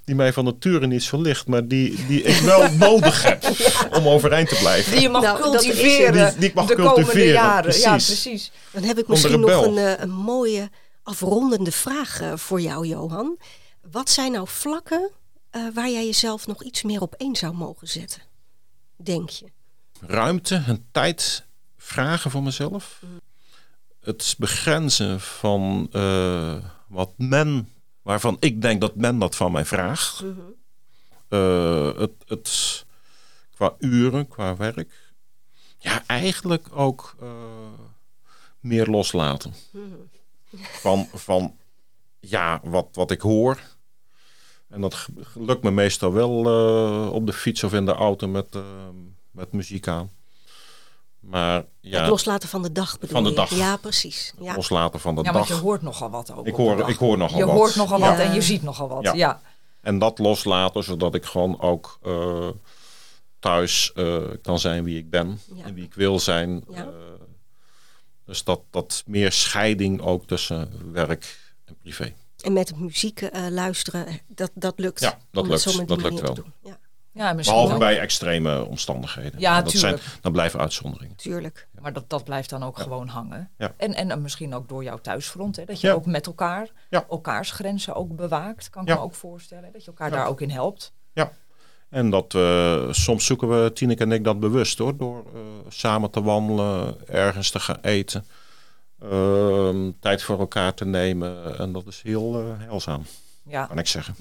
die 0.05 0.15
mij 0.15 0.33
van 0.33 0.45
nature 0.45 0.87
niet 0.87 1.03
zo 1.03 1.21
ligt, 1.21 1.47
maar 1.47 1.67
die, 1.67 2.07
die 2.07 2.23
ik 2.23 2.41
wel 2.41 2.69
nodig 2.89 3.23
heb 3.23 3.45
om 3.97 4.09
overeind 4.09 4.49
te 4.49 4.57
blijven. 4.61 4.93
Die 4.93 5.01
je 5.01 5.09
mag 5.09 5.23
Nou, 5.23 5.43
dat 5.43 5.55
is 5.63 5.67
het. 5.67 5.77
cultiveren 5.77 6.29
Die- 6.31 6.39
die 6.39 6.49
ik 6.49 6.55
mag 6.55 6.67
de 6.67 6.75
komende 6.75 6.95
cultiveren. 7.03 7.33
Ja, 7.33 7.61
precies. 7.61 8.53
dan 8.71 8.83
heb 8.83 8.99
ik 8.99 9.09
misschien 9.09 9.41
nog 9.41 9.65
een, 9.67 10.03
een 10.03 10.11
mooie 10.11 10.71
afrondende 11.03 11.73
vraag 11.73 12.21
voor 12.35 12.61
jou, 12.61 12.87
Johan. 12.87 13.39
Wat 13.91 14.11
zijn 14.11 14.33
nou 14.33 14.49
vlakken 14.49 15.11
eh, 15.51 15.69
waar 15.75 15.91
jij 15.91 16.05
jezelf 16.05 16.47
nog 16.47 16.63
iets 16.63 16.83
meer 16.83 17.01
op 17.01 17.15
één 17.15 17.37
zou 17.37 17.55
mogen 17.55 17.89
zetten? 17.89 18.23
Denk 18.97 19.31
je? 19.31 19.47
ruimte 20.01 20.63
en 20.67 20.87
tijd 20.91 21.47
vragen 21.77 22.31
voor 22.31 22.43
mezelf. 22.43 23.03
Het 24.01 24.35
begrenzen 24.39 25.21
van 25.21 25.89
eh, 25.93 26.65
wat 26.89 27.13
men, 27.17 27.73
waarvan 28.03 28.37
ik 28.41 28.63
denk 28.63 28.81
dat 28.81 28.97
men 28.97 29.19
dat 29.19 29.37
van 29.37 29.53
mij 29.53 29.65
vraagt. 29.65 30.25
Eh, 31.29 31.97
het, 31.97 32.13
het, 32.27 32.85
qua 33.55 33.75
uren, 33.79 34.29
qua 34.29 34.57
werk. 34.57 35.13
Ja, 35.79 36.03
eigenlijk 36.07 36.69
ook 36.73 37.17
meer 38.61 38.87
loslaten. 38.87 39.55
Van, 40.81 41.09
van 41.15 41.57
ja, 42.21 42.61
wat, 42.63 42.89
wat 42.93 43.11
ik 43.11 43.21
hoor. 43.21 43.61
En 44.69 44.81
dat 44.81 45.09
lukt 45.35 45.63
me 45.63 45.71
meestal 45.71 46.13
wel 46.13 46.45
eh, 46.47 47.13
op 47.13 47.27
de 47.27 47.33
fiets 47.33 47.65
of 47.65 47.73
in 47.73 47.85
de 47.87 47.93
auto 47.95 48.29
met, 48.29 48.47
eh, 48.55 48.63
met 49.31 49.53
muziek 49.53 49.89
aan. 49.89 50.11
Maar 51.21 51.65
ja, 51.81 52.01
Het 52.01 52.11
loslaten 52.11 52.49
van 52.49 52.63
de 52.63 52.73
dag 52.73 52.93
bedoel 52.99 53.15
Van 53.15 53.25
de 53.25 53.31
je? 53.31 53.35
dag. 53.37 53.51
Ja, 53.55 53.77
precies. 53.77 54.35
Ja. 54.41 54.55
loslaten 54.55 55.01
van 55.01 55.15
de 55.15 55.23
Ja, 55.23 55.33
want 55.33 55.49
dag. 55.49 55.57
je 55.57 55.63
hoort 55.63 55.83
nogal 55.83 56.11
wat 56.11 56.33
ook. 56.33 56.47
Ik 56.47 56.55
hoor- 56.55 56.77
dag. 56.77 56.89
ik 56.89 56.97
hoor 56.97 57.19
nogal 57.19 57.39
je 57.39 57.45
wat. 57.47 57.55
hoort 57.55 57.75
nogal 57.77 57.99
wat 57.99 58.19
en 58.19 58.35
je 58.35 58.43
ziet 58.43 58.63
nogal 58.63 58.89
wat. 58.89 59.03
Ja. 59.03 59.13
Ja. 59.15 59.41
En 59.81 59.99
dat 59.99 60.19
loslaten, 60.19 60.85
zodat 60.85 61.15
ik 61.15 61.25
gewoon 61.25 61.61
ook 61.61 61.99
eh, 62.03 62.49
thuis 63.39 63.93
eh, 63.95 64.23
kan 64.43 64.59
zijn 64.59 64.85
wie 64.85 64.99
ik 64.99 65.11
ben 65.11 65.41
Ja. 65.55 65.65
en 65.65 65.75
wie 65.75 65.85
ik 65.85 65.95
wil 65.95 66.19
zijn. 66.21 66.65
Ja. 66.71 66.77
Eh, 66.83 66.89
dus 68.25 68.45
dat, 68.45 68.61
dat 68.71 69.03
meer 69.07 69.33
scheiding 69.33 70.01
ook 70.01 70.27
tussen 70.27 70.73
werk 70.93 71.39
en 71.65 71.77
privé. 71.83 72.13
En 72.45 72.53
met 72.53 72.77
muziek 72.79 73.21
eh, 73.23 73.47
luisteren, 73.51 74.07
dat, 74.27 74.51
dat 74.55 74.79
lukt. 74.79 75.01
Ja, 75.01 75.19
dat 75.31 75.45
om 75.45 75.51
lukt. 75.51 75.89
Dat 75.89 76.03
lukt 76.03 76.21
wel. 76.21 76.35
doen. 76.35 76.53
Ja, 76.63 76.79
Ja, 77.13 77.33
misschien 77.33 77.57
Behalve 77.59 77.79
wel. 77.79 77.89
bij 77.89 78.01
extreme 78.01 78.65
omstandigheden. 78.65 79.41
Ja, 79.41 79.63
dat 79.63 79.73
zijn, 79.73 79.95
tuurlijk. 79.97 80.19
dan 80.23 80.33
blijven 80.33 80.61
uitzonderingen. 80.61 81.17
tuurlijk. 81.17 81.69
Maar 81.81 81.93
dat, 81.93 82.11
dat 82.11 82.25
blijft 82.25 82.51
dan 82.51 82.63
ook 82.63 82.79
gewoon 82.79 83.09
hangen. 83.09 83.51
Ja. 83.59 83.73
En, 83.77 83.95
en 83.95 84.23
misschien 84.23 84.55
ook 84.55 84.69
door 84.69 84.83
jouw 84.85 84.99
thuisfront. 84.99 85.57
Hè, 85.57 85.65
dat 85.65 85.81
je 85.81 85.87
Ja. 85.87 85.93
ook 85.93 86.07
met 86.07 86.27
elkaar 86.27 86.69
Ja. 86.91 87.05
elkaars 87.11 87.51
grenzen 87.51 87.95
ook 87.95 88.17
bewaakt. 88.17 88.71
Kan 88.71 88.83
ik 88.83 88.89
Ja. 88.89 88.95
me 88.95 89.01
ook 89.01 89.15
voorstellen. 89.15 89.73
Dat 89.73 89.81
je 89.85 89.87
elkaar 89.91 90.11
Ja. 90.11 90.17
daar 90.17 90.27
ook 90.27 90.41
in 90.41 90.51
helpt. 90.51 90.93
Ja. 91.13 91.33
En 91.89 92.11
dat 92.11 92.35
eh, 92.35 92.85
soms 92.91 93.25
zoeken 93.27 93.49
we, 93.63 93.73
Tineke 93.73 94.03
en 94.03 94.13
ik, 94.13 94.25
dat 94.25 94.41
bewust 94.41 94.79
hoor. 94.79 94.97
Door 94.97 95.25
eh, 95.35 95.41
samen 95.69 96.11
te 96.11 96.23
wandelen, 96.23 97.09
ergens 97.09 97.51
te 97.51 97.61
gaan 97.61 97.79
eten. 97.83 98.25
Ehm, 99.03 99.91
tijd 100.01 100.23
voor 100.23 100.39
elkaar 100.39 100.75
te 100.75 100.85
nemen. 100.85 101.59
En 101.59 101.73
dat 101.73 101.87
is 101.87 102.03
heel 102.03 102.39
eh 102.41 102.59
heilzaam, 102.59 103.03
Ja. 103.43 103.67
kan 103.67 103.79
ik 103.79 103.87
zeggen. 103.87 104.15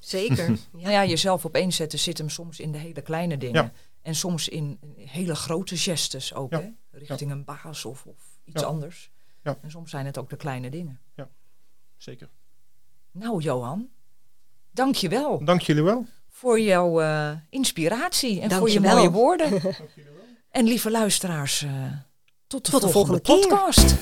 Zeker. 0.00 0.48
Nou 0.72 0.84
Ja. 0.84 0.90
ja, 0.90 1.04
jezelf 1.04 1.46
opeenzetten 1.46 1.98
zit 1.98 2.18
hem 2.18 2.28
soms 2.28 2.60
in 2.60 2.72
de 2.72 2.78
hele 2.78 3.00
kleine 3.02 3.36
dingen. 3.36 3.62
Ja. 3.62 3.72
En 4.02 4.14
soms 4.14 4.48
in 4.48 4.78
hele 4.96 5.34
grote 5.34 5.76
gestes 5.76 6.34
ook. 6.34 6.52
Ja. 6.52 6.60
Hè? 6.60 6.68
Richting 6.98 7.30
een 7.30 7.44
baas 7.44 7.84
of, 7.84 8.06
of 8.06 8.16
iets 8.44 8.60
Ja. 8.62 8.66
anders. 8.68 9.10
Ja. 9.42 9.58
En 9.62 9.70
soms 9.70 9.90
zijn 9.90 10.06
het 10.06 10.18
ook 10.18 10.30
de 10.30 10.36
kleine 10.36 10.70
dingen. 10.70 11.00
Zeker. 11.96 12.28
Nou, 13.10 13.40
Johan, 13.42 13.88
dank 14.70 14.94
je 14.94 15.08
wel 15.08 15.44
Dank 15.44 15.60
jullie 15.60 15.82
wel. 15.82 16.06
voor 16.28 16.60
jouw 16.60 17.00
eh, 17.00 17.32
inspiratie 17.50 18.40
en 18.40 18.48
Dank 18.48 18.60
voor 18.60 18.68
je 18.68 18.74
je 18.74 18.80
wel. 18.80 18.96
mooie 18.96 19.10
woorden. 19.10 19.60
en 20.50 20.64
lieve 20.64 20.90
luisteraars, 20.90 21.62
eh, 21.62 21.92
tot 22.50 22.64
de 22.64 22.70
Tot 22.70 22.82
de 22.82 22.88
volgende, 22.88 23.20
volgende 23.24 23.48
keer. 23.48 23.56
podcast. 23.56 23.94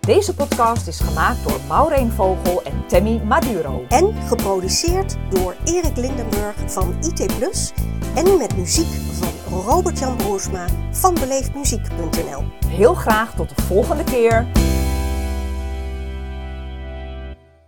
Deze 0.00 0.34
podcast 0.34 0.86
is 0.86 1.00
gemaakt 1.00 1.48
door 1.48 1.60
Maureen 1.68 2.10
Vogel 2.10 2.62
en 2.62 2.86
Tammy 2.86 3.20
Maduro. 3.24 3.84
En 3.88 4.14
geproduceerd 4.28 5.16
door 5.30 5.56
Erik 5.64 5.96
Lindenburg 5.96 6.54
van 6.66 6.94
IT 7.00 7.36
Plus 7.38 7.72
en 8.14 8.36
met 8.38 8.56
muziek 8.56 8.86
van 9.18 9.60
Robert-Jan 9.60 10.16
Broersma 10.16 10.66
van 10.92 11.14
beleefdmuziek.nl. 11.14 12.44
Heel 12.66 12.94
graag 12.94 13.34
tot 13.34 13.56
de 13.56 13.62
volgende 13.62 14.04
keer. 14.04 14.46